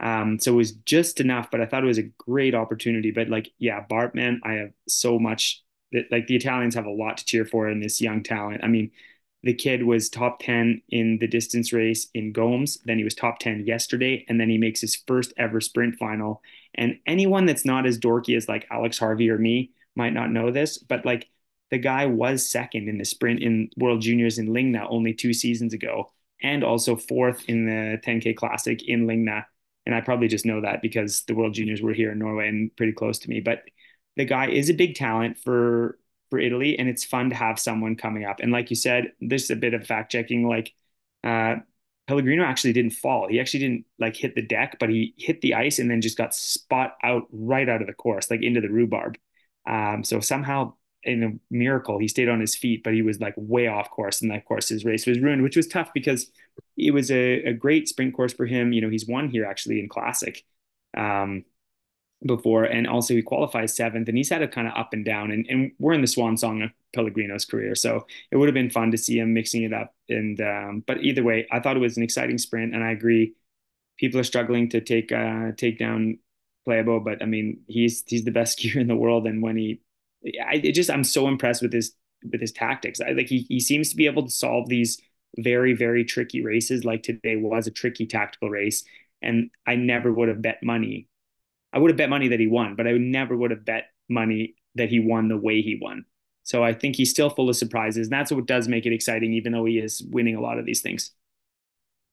Um, 0.00 0.38
so 0.38 0.52
it 0.52 0.56
was 0.56 0.72
just 0.72 1.20
enough, 1.20 1.50
but 1.50 1.60
I 1.60 1.66
thought 1.66 1.84
it 1.84 1.88
was 1.88 1.98
a 1.98 2.10
great 2.18 2.54
opportunity. 2.54 3.10
But 3.10 3.28
like, 3.28 3.50
yeah, 3.58 3.84
Bartman, 3.88 4.38
I 4.42 4.54
have 4.54 4.72
so 4.88 5.18
much 5.18 5.62
that 5.92 6.10
like 6.10 6.26
the 6.26 6.36
Italians 6.36 6.74
have 6.74 6.86
a 6.86 6.90
lot 6.90 7.18
to 7.18 7.24
cheer 7.24 7.44
for 7.44 7.68
in 7.68 7.80
this 7.80 8.00
young 8.00 8.22
talent. 8.22 8.64
I 8.64 8.68
mean, 8.68 8.90
the 9.42 9.54
kid 9.54 9.82
was 9.82 10.08
top 10.10 10.40
10 10.40 10.82
in 10.90 11.18
the 11.18 11.26
distance 11.26 11.72
race 11.72 12.08
in 12.14 12.32
Goms. 12.32 12.78
Then 12.84 12.98
he 12.98 13.04
was 13.04 13.14
top 13.14 13.38
10 13.38 13.66
yesterday. 13.66 14.24
And 14.28 14.40
then 14.40 14.50
he 14.50 14.58
makes 14.58 14.80
his 14.80 14.96
first 15.06 15.32
ever 15.36 15.60
sprint 15.60 15.96
final. 15.98 16.42
And 16.74 16.98
anyone 17.06 17.46
that's 17.46 17.64
not 17.64 17.86
as 17.86 17.98
dorky 17.98 18.36
as 18.36 18.48
like 18.48 18.66
Alex 18.70 18.98
Harvey 18.98 19.30
or 19.30 19.38
me 19.38 19.72
might 19.96 20.12
not 20.12 20.30
know 20.30 20.50
this, 20.50 20.78
but 20.78 21.04
like 21.04 21.28
the 21.70 21.78
guy 21.78 22.06
was 22.06 22.48
second 22.48 22.88
in 22.88 22.98
the 22.98 23.04
sprint 23.04 23.42
in 23.42 23.70
World 23.76 24.02
Juniors 24.02 24.38
in 24.38 24.48
Lygna 24.48 24.86
only 24.88 25.14
two 25.14 25.32
seasons 25.32 25.72
ago, 25.72 26.12
and 26.42 26.64
also 26.64 26.96
fourth 26.96 27.44
in 27.48 27.66
the 27.66 27.98
10K 28.02 28.34
Classic 28.34 28.82
in 28.88 29.06
Lygna. 29.06 29.44
And 29.90 29.96
I 29.96 30.02
probably 30.02 30.28
just 30.28 30.46
know 30.46 30.60
that 30.60 30.82
because 30.82 31.22
the 31.22 31.34
World 31.34 31.52
Juniors 31.52 31.82
were 31.82 31.92
here 31.92 32.12
in 32.12 32.20
Norway 32.20 32.46
and 32.46 32.74
pretty 32.76 32.92
close 32.92 33.18
to 33.20 33.28
me. 33.28 33.40
But 33.40 33.64
the 34.16 34.24
guy 34.24 34.48
is 34.48 34.70
a 34.70 34.74
big 34.74 34.94
talent 34.94 35.36
for 35.36 35.98
for 36.30 36.38
Italy, 36.38 36.78
and 36.78 36.88
it's 36.88 37.04
fun 37.04 37.30
to 37.30 37.34
have 37.34 37.58
someone 37.58 37.96
coming 37.96 38.24
up. 38.24 38.38
And 38.38 38.52
like 38.52 38.70
you 38.70 38.76
said, 38.76 39.10
there's 39.20 39.50
a 39.50 39.56
bit 39.56 39.74
of 39.74 39.84
fact 39.84 40.12
checking. 40.12 40.46
Like 40.46 40.72
uh, 41.24 41.56
Pellegrino 42.06 42.44
actually 42.44 42.72
didn't 42.72 42.92
fall. 42.92 43.26
He 43.28 43.40
actually 43.40 43.60
didn't 43.60 43.86
like 43.98 44.14
hit 44.14 44.36
the 44.36 44.46
deck, 44.46 44.76
but 44.78 44.90
he 44.90 45.12
hit 45.18 45.40
the 45.40 45.54
ice 45.54 45.80
and 45.80 45.90
then 45.90 46.00
just 46.00 46.16
got 46.16 46.32
spot 46.32 46.96
out 47.02 47.24
right 47.32 47.68
out 47.68 47.80
of 47.80 47.88
the 47.88 47.92
course, 47.92 48.30
like 48.30 48.44
into 48.44 48.60
the 48.60 48.70
rhubarb. 48.70 49.18
Um, 49.66 50.04
so 50.04 50.20
somehow, 50.20 50.74
in 51.02 51.22
a 51.22 51.54
miracle, 51.54 51.98
he 51.98 52.08
stayed 52.08 52.28
on 52.28 52.40
his 52.40 52.54
feet, 52.54 52.82
but 52.84 52.94
he 52.94 53.02
was 53.02 53.20
like 53.20 53.34
way 53.36 53.66
off 53.68 53.90
course, 53.90 54.20
and 54.20 54.30
that 54.30 54.44
course 54.44 54.68
his 54.68 54.84
race 54.84 55.06
was 55.06 55.18
ruined, 55.20 55.42
which 55.42 55.56
was 55.56 55.66
tough 55.66 55.90
because 55.94 56.30
it 56.76 56.92
was 56.92 57.10
a, 57.10 57.42
a 57.44 57.52
great 57.52 57.88
sprint 57.88 58.14
course 58.14 58.32
for 58.32 58.46
him. 58.46 58.72
You 58.72 58.82
know, 58.82 58.90
he's 58.90 59.06
won 59.06 59.28
here 59.28 59.44
actually 59.44 59.80
in 59.80 59.88
classic. 59.88 60.44
Um, 60.96 61.44
before, 62.26 62.64
and 62.64 62.86
also 62.86 63.14
he 63.14 63.22
qualifies 63.22 63.74
seventh, 63.74 64.08
and 64.08 64.16
he's 64.16 64.28
had 64.28 64.42
a 64.42 64.48
kind 64.48 64.68
of 64.68 64.74
up 64.76 64.92
and 64.92 65.04
down. 65.04 65.30
And, 65.30 65.46
and 65.48 65.72
we're 65.78 65.94
in 65.94 66.02
the 66.02 66.06
swan 66.06 66.36
song 66.36 66.62
of 66.62 66.70
Pellegrino's 66.94 67.44
career, 67.44 67.74
so 67.74 68.06
it 68.30 68.36
would 68.36 68.48
have 68.48 68.54
been 68.54 68.70
fun 68.70 68.90
to 68.90 68.98
see 68.98 69.18
him 69.18 69.32
mixing 69.32 69.62
it 69.62 69.72
up. 69.72 69.94
And 70.08 70.40
um, 70.40 70.84
but 70.86 71.02
either 71.02 71.22
way, 71.22 71.46
I 71.50 71.60
thought 71.60 71.76
it 71.76 71.80
was 71.80 71.96
an 71.96 72.02
exciting 72.02 72.38
sprint, 72.38 72.74
and 72.74 72.84
I 72.84 72.90
agree. 72.90 73.34
People 73.98 74.20
are 74.20 74.24
struggling 74.24 74.68
to 74.70 74.80
take 74.80 75.12
uh, 75.12 75.52
take 75.56 75.78
down 75.78 76.18
Klæbo, 76.66 77.02
but 77.02 77.22
I 77.22 77.26
mean 77.26 77.60
he's 77.68 78.02
he's 78.06 78.24
the 78.24 78.30
best 78.30 78.58
skier 78.60 78.76
in 78.76 78.88
the 78.88 78.96
world, 78.96 79.26
and 79.26 79.42
when 79.42 79.56
he, 79.56 79.80
I 80.46 80.58
just 80.58 80.90
I'm 80.90 81.04
so 81.04 81.28
impressed 81.28 81.62
with 81.62 81.72
his 81.72 81.92
with 82.30 82.40
his 82.40 82.52
tactics. 82.52 83.00
I 83.00 83.12
like 83.12 83.28
he 83.28 83.46
he 83.48 83.60
seems 83.60 83.90
to 83.90 83.96
be 83.96 84.06
able 84.06 84.24
to 84.24 84.30
solve 84.30 84.68
these 84.68 85.00
very 85.38 85.74
very 85.74 86.04
tricky 86.04 86.42
races. 86.42 86.84
Like 86.84 87.02
today 87.02 87.36
was 87.36 87.66
a 87.66 87.70
tricky 87.70 88.06
tactical 88.06 88.50
race, 88.50 88.84
and 89.22 89.50
I 89.66 89.76
never 89.76 90.12
would 90.12 90.28
have 90.28 90.42
bet 90.42 90.62
money 90.62 91.08
I 91.72 91.78
would 91.78 91.90
have 91.90 91.96
bet 91.96 92.10
money 92.10 92.28
that 92.28 92.40
he 92.40 92.46
won, 92.46 92.74
but 92.76 92.86
I 92.86 92.92
never 92.92 93.36
would 93.36 93.50
have 93.50 93.64
bet 93.64 93.90
money 94.08 94.54
that 94.74 94.88
he 94.88 95.00
won 95.00 95.28
the 95.28 95.36
way 95.36 95.62
he 95.62 95.78
won. 95.80 96.04
So 96.42 96.64
I 96.64 96.72
think 96.72 96.96
he's 96.96 97.10
still 97.10 97.30
full 97.30 97.48
of 97.48 97.56
surprises, 97.56 98.08
and 98.08 98.12
that's 98.12 98.32
what 98.32 98.46
does 98.46 98.66
make 98.68 98.86
it 98.86 98.92
exciting, 98.92 99.32
even 99.34 99.52
though 99.52 99.64
he 99.64 99.78
is 99.78 100.02
winning 100.10 100.34
a 100.36 100.40
lot 100.40 100.58
of 100.58 100.66
these 100.66 100.80
things. 100.80 101.12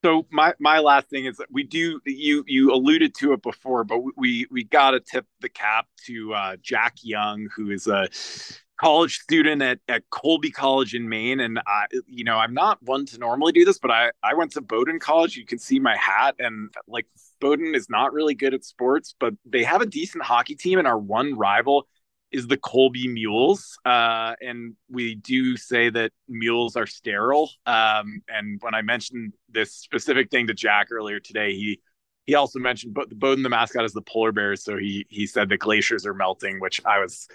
So 0.08 0.26
my 0.32 0.54
my 0.58 0.80
last 0.80 1.10
thing 1.10 1.26
is 1.26 1.41
we 1.52 1.63
do 1.63 2.00
you 2.06 2.46
you 2.48 2.74
alluded 2.74 3.13
to 3.15 3.34
it 3.34 3.41
before, 3.41 3.84
but 3.84 4.00
we 4.15 4.48
we 4.50 4.63
got 4.63 4.91
to 4.91 5.02
tip 5.02 5.26
the 5.41 5.50
cap 5.50 5.86
to 6.06 6.34
uh, 6.34 6.56
Jack 6.62 6.93
Young, 7.04 7.50
who 7.54 7.72
is 7.72 7.88
a 7.88 8.08
college 8.80 9.17
student 9.17 9.62
at, 9.62 9.80
at 9.89 10.10
Colby 10.10 10.50
College 10.50 10.93
in 10.93 11.10
Maine. 11.10 11.41
And 11.41 11.60
I, 11.67 11.88
you 12.06 12.24
know, 12.24 12.38
I'm 12.38 12.54
not 12.54 12.82
one 12.84 13.06
to 13.08 13.17
normally 13.17 13.52
do 13.52 13.65
this, 13.65 13.80
but 13.80 13.91
I, 13.91 14.12
I 14.24 14.34
went 14.34 14.54
to 14.54 14.62
Bowdoin 14.62 15.00
College. 15.00 15.36
You 15.36 15.46
can 15.46 15.60
see 15.60 15.78
my 15.78 15.98
hat 15.98 16.36
and 16.39 16.74
like 16.88 17.08
Bowdoin 17.41 17.76
is 17.76 17.89
not 17.89 18.13
really 18.13 18.34
good 18.34 18.54
at 18.54 18.63
sports, 18.63 19.13
but 19.20 19.34
they 19.46 19.63
have 19.65 19.82
a 19.82 19.86
decent 19.86 20.24
hockey 20.24 20.56
team 20.56 20.80
and 20.80 20.88
our 20.88 20.98
one 20.98 21.38
rival 21.38 21.86
is 22.32 22.48
the 22.48 22.58
Colby 22.58 23.08
Mules. 23.08 23.78
Uh, 23.86 24.36
and 24.42 24.76
we 24.90 25.16
do 25.16 25.56
say 25.58 25.90
that 25.90 26.12
mules 26.28 26.76
are 26.76 26.86
sterile. 26.86 27.50
Um, 27.66 28.22
and 28.28 28.60
when 28.62 28.76
I 28.76 28.82
mentioned 28.82 29.34
this 29.50 29.74
specific 29.74 30.30
thing 30.30 30.48
to 30.48 30.54
Jack 30.54 30.88
earlier 30.92 31.20
today, 31.20 31.54
he, 31.54 31.80
he 32.26 32.36
also 32.36 32.60
mentioned 32.60 32.94
but 32.94 33.10
the 33.10 33.16
Bowdoin, 33.16 33.44
the 33.44 33.50
mascot 33.50 33.86
is 33.86 33.94
the 33.94 34.02
polar 34.02 34.32
bears. 34.32 34.63
So 34.63 34.78
he, 34.78 35.06
he 35.10 35.26
said 35.26 35.50
the 35.50 35.58
glaciers 35.58 36.06
are 36.06 36.13
melting, 36.13 36.60
which 36.60 36.82
I 36.86 37.00
was, 37.00 37.28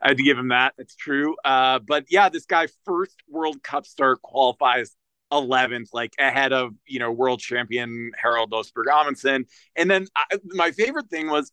I 0.00 0.08
had 0.08 0.16
to 0.18 0.22
give 0.22 0.38
him 0.38 0.48
that. 0.48 0.74
It's 0.78 0.94
true. 0.94 1.34
Uh, 1.44 1.80
but 1.80 2.04
yeah, 2.08 2.28
this 2.28 2.46
guy 2.46 2.68
first 2.84 3.16
World 3.28 3.62
Cup 3.62 3.86
start 3.86 4.22
qualifies 4.22 4.94
11th, 5.32 5.88
like 5.92 6.12
ahead 6.18 6.52
of 6.52 6.72
you 6.86 6.98
know 6.98 7.12
world 7.12 7.40
champion 7.40 8.12
Harald 8.16 8.52
Amundsen. 8.52 9.46
And 9.76 9.90
then 9.90 10.06
I, 10.16 10.38
my 10.46 10.70
favorite 10.70 11.08
thing 11.10 11.28
was 11.28 11.52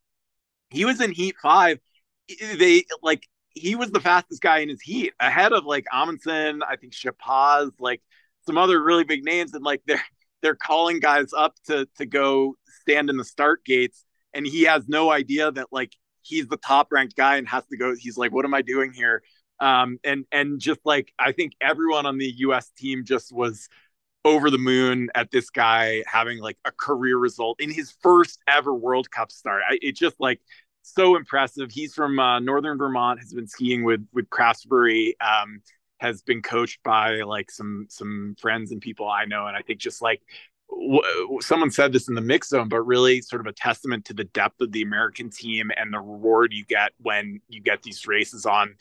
he 0.70 0.86
was 0.86 1.02
in 1.02 1.12
Heat 1.12 1.36
Five. 1.42 1.80
They 2.28 2.86
like 3.02 3.28
he 3.52 3.76
was 3.76 3.92
the 3.92 4.00
fastest 4.00 4.42
guy 4.42 4.60
in 4.60 4.70
his 4.70 4.82
heat, 4.82 5.14
ahead 5.20 5.54
of 5.54 5.66
like 5.66 5.86
Amundsen, 5.92 6.62
I 6.68 6.76
think 6.76 6.94
Chappaz, 6.94 7.72
like 7.80 8.02
some 8.46 8.58
other 8.58 8.82
really 8.84 9.04
big 9.04 9.24
names, 9.24 9.54
and 9.54 9.64
like 9.64 9.82
they're 9.86 10.04
they're 10.42 10.56
calling 10.56 11.00
guys 11.00 11.32
up 11.36 11.56
to 11.68 11.88
to 11.98 12.06
go 12.06 12.56
stand 12.82 13.10
in 13.10 13.18
the 13.18 13.26
start 13.26 13.64
gates, 13.66 14.06
and 14.34 14.46
he 14.46 14.64
has 14.64 14.88
no 14.88 15.10
idea 15.12 15.52
that 15.52 15.68
like 15.72 15.94
he's 16.22 16.48
the 16.48 16.58
top 16.58 16.92
ranked 16.92 17.16
guy 17.16 17.38
and 17.38 17.48
has 17.48 17.66
to 17.68 17.78
go. 17.78 17.96
He's 17.98 18.18
like, 18.18 18.32
what 18.32 18.46
am 18.46 18.54
I 18.54 18.62
doing 18.62 18.92
here? 18.92 19.24
Um, 19.60 20.00
and 20.04 20.26
and 20.32 20.60
just 20.60 20.82
like 20.86 21.14
I 21.18 21.32
think 21.32 21.54
everyone 21.62 22.06
on 22.06 22.18
the 22.18 22.32
U.S. 22.38 22.70
team 22.78 23.06
just 23.06 23.32
was 23.32 23.70
over 24.26 24.50
the 24.50 24.58
moon 24.58 25.10
at 25.14 25.30
this 25.30 25.52
guy 25.52 26.04
having 26.08 26.40
like 26.40 26.58
a 26.66 26.72
career 26.72 27.16
result 27.18 27.62
in 27.62 27.72
his 27.72 27.92
first 28.02 28.40
ever 28.48 28.74
World 28.74 29.10
Cup 29.12 29.32
start. 29.32 29.62
I, 29.70 29.78
it 29.82 29.96
just 29.96 30.16
like 30.20 30.42
so 30.94 31.16
impressive. 31.16 31.72
He's 31.72 31.94
from 31.94 32.20
uh, 32.20 32.40
Northern 32.40 32.78
Vermont, 32.78 33.20
has 33.20 33.34
been 33.34 33.48
skiing 33.48 33.84
with 33.84 34.06
with 34.14 34.30
Craftsbury, 34.30 35.14
um, 35.22 35.62
has 36.00 36.22
been 36.22 36.42
coached 36.42 36.84
by 36.84 37.22
like 37.22 37.52
some 37.52 37.88
some 37.90 38.36
friends 38.40 38.72
and 38.72 38.82
people 38.82 39.10
I 39.10 39.26
know, 39.26 39.48
and 39.48 39.58
I 39.58 39.62
think 39.62 39.80
just 39.80 40.02
like 40.02 40.22
w- 40.70 41.40
someone 41.42 41.72
said 41.72 41.94
this 41.94 42.08
in 42.08 42.16
the 42.16 42.22
mix 42.22 42.50
zone, 42.50 42.70
but 42.70 42.82
really 42.82 43.22
sort 43.22 43.42
of 43.42 43.48
a 43.48 43.54
testament 43.54 44.06
to 44.06 44.14
the 44.14 44.26
depth 44.26 44.62
of 44.62 44.72
the 44.72 44.82
American 44.82 45.30
team 45.30 45.72
and 45.76 45.94
the 45.94 46.00
reward 46.00 46.54
you 46.54 46.66
get 46.66 46.92
when 47.00 47.42
you 47.50 47.62
get 47.62 47.84
these 47.84 48.08
races 48.08 48.46
on 48.46 48.76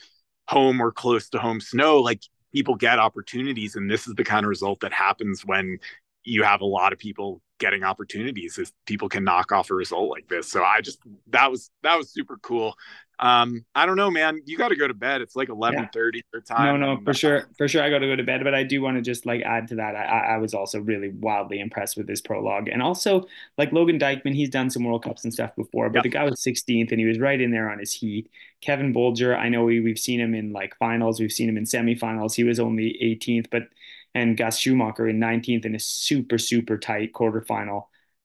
home 0.48 0.80
or 0.80 0.92
close 0.92 1.28
to 1.30 1.38
home 1.38 1.60
snow, 1.60 2.00
like 2.00 2.20
people 2.52 2.74
get 2.74 2.98
opportunities. 2.98 3.76
And 3.76 3.90
this 3.90 4.06
is 4.06 4.14
the 4.14 4.24
kind 4.24 4.44
of 4.44 4.48
result 4.48 4.80
that 4.80 4.92
happens 4.92 5.44
when 5.44 5.78
you 6.24 6.42
have 6.42 6.60
a 6.60 6.66
lot 6.66 6.92
of 6.92 6.98
people 6.98 7.40
getting 7.58 7.84
opportunities 7.84 8.58
is 8.58 8.72
people 8.84 9.08
can 9.08 9.24
knock 9.24 9.52
off 9.52 9.70
a 9.70 9.74
result 9.74 10.10
like 10.10 10.28
this. 10.28 10.50
So 10.50 10.64
I 10.64 10.80
just 10.80 10.98
that 11.28 11.50
was 11.50 11.70
that 11.82 11.96
was 11.96 12.10
super 12.10 12.36
cool. 12.38 12.74
Um 13.20 13.64
i 13.76 13.86
don't 13.86 13.96
know 13.96 14.10
man. 14.10 14.40
You 14.44 14.58
got 14.58 14.68
to 14.68 14.76
go 14.76 14.88
to 14.88 14.94
bed. 14.94 15.20
It's 15.20 15.36
like 15.36 15.48
11 15.48 15.88
30 15.92 16.22
yeah. 16.34 16.40
time. 16.40 16.80
no 16.80 16.94
no 16.94 17.00
for 17.04 17.14
sure 17.14 17.48
for 17.56 17.68
sure 17.68 17.80
i 17.80 17.88
got 17.88 18.00
to 18.00 18.08
go 18.08 18.16
to 18.16 18.24
bed 18.24 18.42
but 18.42 18.56
i 18.56 18.64
do 18.64 18.82
want 18.82 18.96
to 18.96 19.02
just 19.02 19.24
like 19.24 19.42
add 19.42 19.68
to 19.68 19.76
that. 19.76 19.94
I, 19.94 20.34
I 20.34 20.38
was 20.38 20.52
also 20.52 20.80
really 20.80 21.10
wildly 21.10 21.60
impressed 21.60 21.96
with 21.96 22.08
this 22.08 22.20
prologue. 22.20 22.68
And 22.68 22.82
also 22.82 23.26
like 23.56 23.70
logan 23.70 24.00
diekmann 24.00 24.34
he's 24.34 24.50
done 24.50 24.68
some 24.68 24.82
world 24.82 25.04
cups 25.04 25.22
and 25.22 25.32
stuff 25.32 25.54
before 25.54 25.88
but 25.90 25.98
yep. 25.98 26.02
the 26.02 26.08
guy 26.08 26.24
was 26.24 26.42
16th 26.44 26.90
and 26.90 26.98
he 26.98 27.06
was 27.06 27.20
right 27.20 27.40
in 27.40 27.52
there 27.52 27.70
on 27.70 27.78
his 27.78 27.92
heat. 27.92 28.30
Kevin 28.60 28.92
bolger 28.92 29.38
i 29.38 29.48
know 29.48 29.62
we, 29.62 29.78
we've 29.78 29.98
seen 29.98 30.20
him 30.20 30.34
in 30.34 30.52
like 30.52 30.76
finals. 30.78 31.20
We've 31.20 31.30
seen 31.30 31.48
him 31.48 31.56
in 31.56 31.64
semifinals. 31.64 32.34
He 32.34 32.42
was 32.42 32.58
only 32.58 32.98
18th 33.00 33.46
but 33.48 33.68
and 34.14 34.36
gus 34.36 34.58
schumacher 34.58 35.08
in 35.08 35.18
19th 35.18 35.64
in 35.64 35.74
a 35.74 35.80
super 35.80 36.38
super 36.38 36.78
tight 36.78 37.12
quarterfinal 37.12 37.84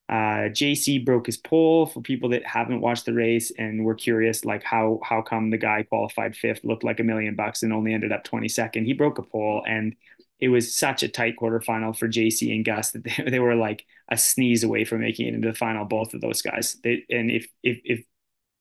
uh, 0.09 0.49
JC 0.49 1.05
broke 1.05 1.27
his 1.27 1.37
pole 1.37 1.85
for 1.85 2.01
people 2.01 2.29
that 2.29 2.43
haven't 2.43 2.81
watched 2.81 3.05
the 3.05 3.13
race 3.13 3.51
and 3.59 3.85
were 3.85 3.93
curious, 3.93 4.43
like 4.43 4.63
how 4.63 4.99
how 5.03 5.21
come 5.21 5.51
the 5.51 5.57
guy 5.57 5.83
qualified 5.83 6.35
fifth, 6.35 6.63
looked 6.63 6.83
like 6.83 6.99
a 6.99 7.03
million 7.03 7.35
bucks, 7.35 7.61
and 7.61 7.71
only 7.71 7.93
ended 7.93 8.11
up 8.11 8.23
22nd. 8.23 8.85
He 8.85 8.93
broke 8.93 9.19
a 9.19 9.21
pole, 9.21 9.63
and 9.67 9.95
it 10.39 10.49
was 10.49 10.73
such 10.73 11.03
a 11.03 11.07
tight 11.09 11.35
quarterfinal 11.39 11.95
for 11.95 12.07
JC 12.07 12.55
and 12.55 12.65
Gus 12.65 12.91
that 12.91 13.03
they, 13.03 13.29
they 13.29 13.39
were 13.39 13.55
like 13.55 13.85
a 14.09 14.17
sneeze 14.17 14.63
away 14.63 14.83
from 14.83 15.01
making 15.01 15.27
it 15.27 15.35
into 15.35 15.49
the 15.49 15.53
final. 15.53 15.85
Both 15.85 16.15
of 16.15 16.21
those 16.21 16.41
guys. 16.41 16.77
They, 16.83 17.05
and 17.11 17.29
if 17.29 17.47
if 17.61 17.79
if 17.83 18.03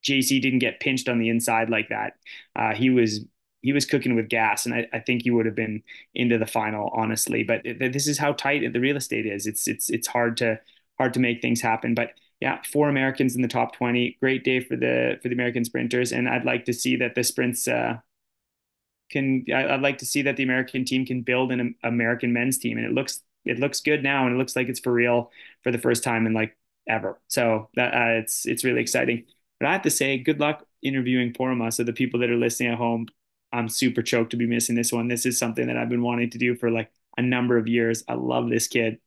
JC 0.06 0.42
didn't 0.42 0.58
get 0.58 0.80
pinched 0.80 1.08
on 1.08 1.18
the 1.18 1.30
inside 1.30 1.70
like 1.70 1.88
that, 1.88 2.12
uh, 2.56 2.74
he 2.74 2.90
was 2.90 3.24
he 3.62 3.72
was 3.72 3.86
cooking 3.86 4.14
with 4.14 4.28
gas, 4.28 4.66
and 4.66 4.74
I, 4.74 4.86
I, 4.92 5.00
think 5.00 5.22
he 5.22 5.30
would 5.30 5.46
have 5.46 5.54
been 5.54 5.82
into 6.14 6.38
the 6.38 6.46
final, 6.46 6.90
honestly. 6.94 7.42
But 7.42 7.62
this 7.64 8.06
is 8.06 8.18
how 8.18 8.32
tight 8.32 8.72
the 8.72 8.80
real 8.80 8.96
estate 8.96 9.26
is. 9.26 9.46
It's 9.46 9.66
it's 9.66 9.90
it's 9.90 10.06
hard 10.06 10.36
to 10.38 10.60
hard 10.98 11.14
to 11.14 11.20
make 11.20 11.42
things 11.42 11.60
happen. 11.60 11.94
But 11.94 12.12
yeah, 12.40 12.62
four 12.72 12.88
Americans 12.88 13.34
in 13.34 13.42
the 13.42 13.48
top 13.48 13.74
20. 13.76 14.16
Great 14.20 14.44
day 14.44 14.60
for 14.60 14.76
the 14.76 15.18
for 15.22 15.28
the 15.28 15.34
American 15.34 15.64
sprinters, 15.64 16.12
and 16.12 16.28
I'd 16.28 16.44
like 16.44 16.64
to 16.66 16.72
see 16.72 16.96
that 16.96 17.14
the 17.14 17.24
sprints 17.24 17.66
uh, 17.66 17.98
can. 19.10 19.44
I'd 19.52 19.82
like 19.82 19.98
to 19.98 20.06
see 20.06 20.22
that 20.22 20.36
the 20.36 20.44
American 20.44 20.84
team 20.84 21.04
can 21.04 21.22
build 21.22 21.52
an 21.52 21.74
American 21.82 22.32
men's 22.32 22.58
team, 22.58 22.78
and 22.78 22.86
it 22.86 22.92
looks 22.92 23.22
it 23.44 23.58
looks 23.58 23.80
good 23.80 24.02
now, 24.02 24.26
and 24.26 24.34
it 24.34 24.38
looks 24.38 24.54
like 24.56 24.68
it's 24.68 24.80
for 24.80 24.92
real 24.92 25.32
for 25.64 25.72
the 25.72 25.78
first 25.78 26.04
time 26.04 26.26
in 26.26 26.32
like 26.32 26.56
ever. 26.88 27.20
So 27.28 27.70
that 27.74 27.94
uh, 27.94 28.20
it's 28.20 28.46
it's 28.46 28.64
really 28.64 28.80
exciting. 28.82 29.24
But 29.58 29.68
I 29.68 29.72
have 29.72 29.82
to 29.82 29.90
say, 29.90 30.18
good 30.18 30.40
luck 30.40 30.64
interviewing 30.82 31.32
Poromaa. 31.32 31.72
So 31.72 31.82
the 31.82 31.92
people 31.92 32.20
that 32.20 32.30
are 32.30 32.36
listening 32.36 32.70
at 32.72 32.78
home, 32.78 33.08
I'm 33.52 33.68
super 33.68 34.02
choked 34.02 34.30
to 34.30 34.37
be 34.37 34.46
missing 34.46 34.76
this 34.76 34.92
one. 34.92 35.08
This 35.08 35.26
is 35.26 35.38
something 35.38 35.66
that 35.66 35.76
I've 35.76 35.88
been 35.88 36.02
wanting 36.02 36.30
to 36.30 36.38
do 36.38 36.54
for 36.54 36.70
like 36.70 36.90
a 37.16 37.22
number 37.22 37.56
of 37.56 37.66
years. 37.66 38.04
I 38.08 38.14
love 38.14 38.48
this 38.48 38.68
kid. 38.68 38.98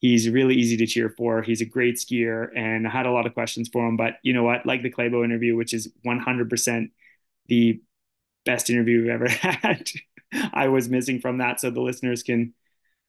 He's 0.00 0.28
really 0.28 0.54
easy 0.56 0.76
to 0.78 0.86
cheer 0.86 1.10
for. 1.10 1.42
He's 1.42 1.60
a 1.60 1.66
great 1.66 1.96
skier, 1.96 2.48
and 2.56 2.86
I 2.86 2.90
had 2.90 3.06
a 3.06 3.12
lot 3.12 3.26
of 3.26 3.34
questions 3.34 3.68
for 3.72 3.86
him. 3.86 3.96
But 3.96 4.14
you 4.22 4.32
know 4.32 4.42
what? 4.42 4.66
Like 4.66 4.82
the 4.82 4.90
Klæbo 4.90 5.24
interview, 5.24 5.56
which 5.56 5.74
is 5.74 5.92
100% 6.04 6.90
the 7.46 7.80
best 8.44 8.70
interview 8.70 9.02
we've 9.02 9.10
ever 9.10 9.28
had, 9.28 9.88
I 10.52 10.68
was 10.68 10.88
missing 10.88 11.20
from 11.20 11.38
that. 11.38 11.60
So 11.60 11.70
the 11.70 11.80
listeners 11.80 12.22
can 12.22 12.54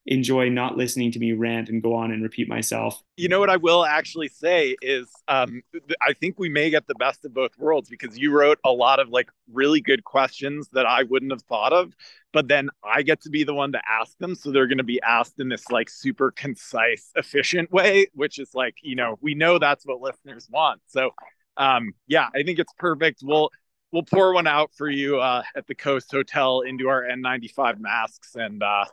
enjoy 0.05 0.49
not 0.49 0.75
listening 0.75 1.11
to 1.13 1.19
me 1.19 1.31
rant 1.31 1.69
and 1.69 1.81
go 1.81 1.93
on 1.93 2.11
and 2.11 2.21
repeat 2.21 2.49
myself. 2.49 3.01
You 3.15 3.29
know 3.29 3.39
what 3.39 3.49
I 3.49 3.57
will 3.57 3.85
actually 3.85 4.27
say 4.27 4.75
is 4.81 5.07
um, 5.27 5.61
I 6.01 6.13
think 6.13 6.37
we 6.37 6.49
may 6.49 6.69
get 6.69 6.87
the 6.87 6.95
best 6.95 7.23
of 7.23 7.33
both 7.33 7.57
worlds 7.57 7.89
because 7.89 8.17
you 8.17 8.31
wrote 8.31 8.59
a 8.65 8.71
lot 8.71 8.99
of 8.99 9.09
like 9.09 9.29
really 9.51 9.79
good 9.79 10.03
questions 10.03 10.67
that 10.73 10.85
I 10.85 11.03
wouldn't 11.03 11.31
have 11.31 11.43
thought 11.43 11.71
of, 11.71 11.93
but 12.33 12.49
then 12.49 12.69
I 12.83 13.01
get 13.03 13.21
to 13.21 13.29
be 13.29 13.45
the 13.45 13.53
one 13.53 13.71
to 13.71 13.81
ask 13.89 14.17
them. 14.17 14.35
So 14.35 14.51
they're 14.51 14.67
going 14.67 14.77
to 14.77 14.83
be 14.83 15.01
asked 15.01 15.39
in 15.39 15.47
this 15.47 15.69
like 15.69 15.89
super 15.89 16.31
concise, 16.31 17.11
efficient 17.15 17.71
way, 17.71 18.07
which 18.13 18.39
is 18.39 18.53
like, 18.53 18.75
you 18.81 18.95
know, 18.95 19.17
we 19.21 19.35
know 19.35 19.57
that's 19.57 19.85
what 19.85 20.01
listeners 20.01 20.47
want. 20.51 20.81
So 20.87 21.11
um, 21.55 21.93
yeah, 22.07 22.27
I 22.35 22.43
think 22.43 22.59
it's 22.59 22.73
perfect. 22.77 23.21
We'll, 23.23 23.51
we'll 23.93 24.03
pour 24.03 24.33
one 24.33 24.47
out 24.47 24.71
for 24.75 24.89
you 24.89 25.19
uh, 25.21 25.43
at 25.55 25.67
the 25.67 25.75
Coast 25.75 26.11
Hotel 26.11 26.61
into 26.61 26.89
our 26.89 27.03
N95 27.03 27.79
masks 27.79 28.35
and 28.35 28.61
uh, 28.61 28.85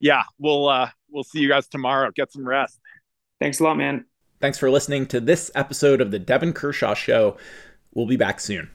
yeah, 0.00 0.22
we'll 0.38 0.68
uh, 0.68 0.90
we'll 1.10 1.24
see 1.24 1.40
you 1.40 1.48
guys 1.48 1.68
tomorrow. 1.68 2.10
Get 2.14 2.32
some 2.32 2.46
rest. 2.46 2.80
Thanks 3.40 3.60
a 3.60 3.64
lot, 3.64 3.76
man. 3.76 4.06
Thanks 4.40 4.58
for 4.58 4.70
listening 4.70 5.06
to 5.06 5.20
this 5.20 5.50
episode 5.54 6.00
of 6.00 6.10
the 6.10 6.18
Devon 6.18 6.52
Kershaw 6.52 6.94
Show. 6.94 7.36
We'll 7.94 8.06
be 8.06 8.16
back 8.16 8.40
soon. 8.40 8.70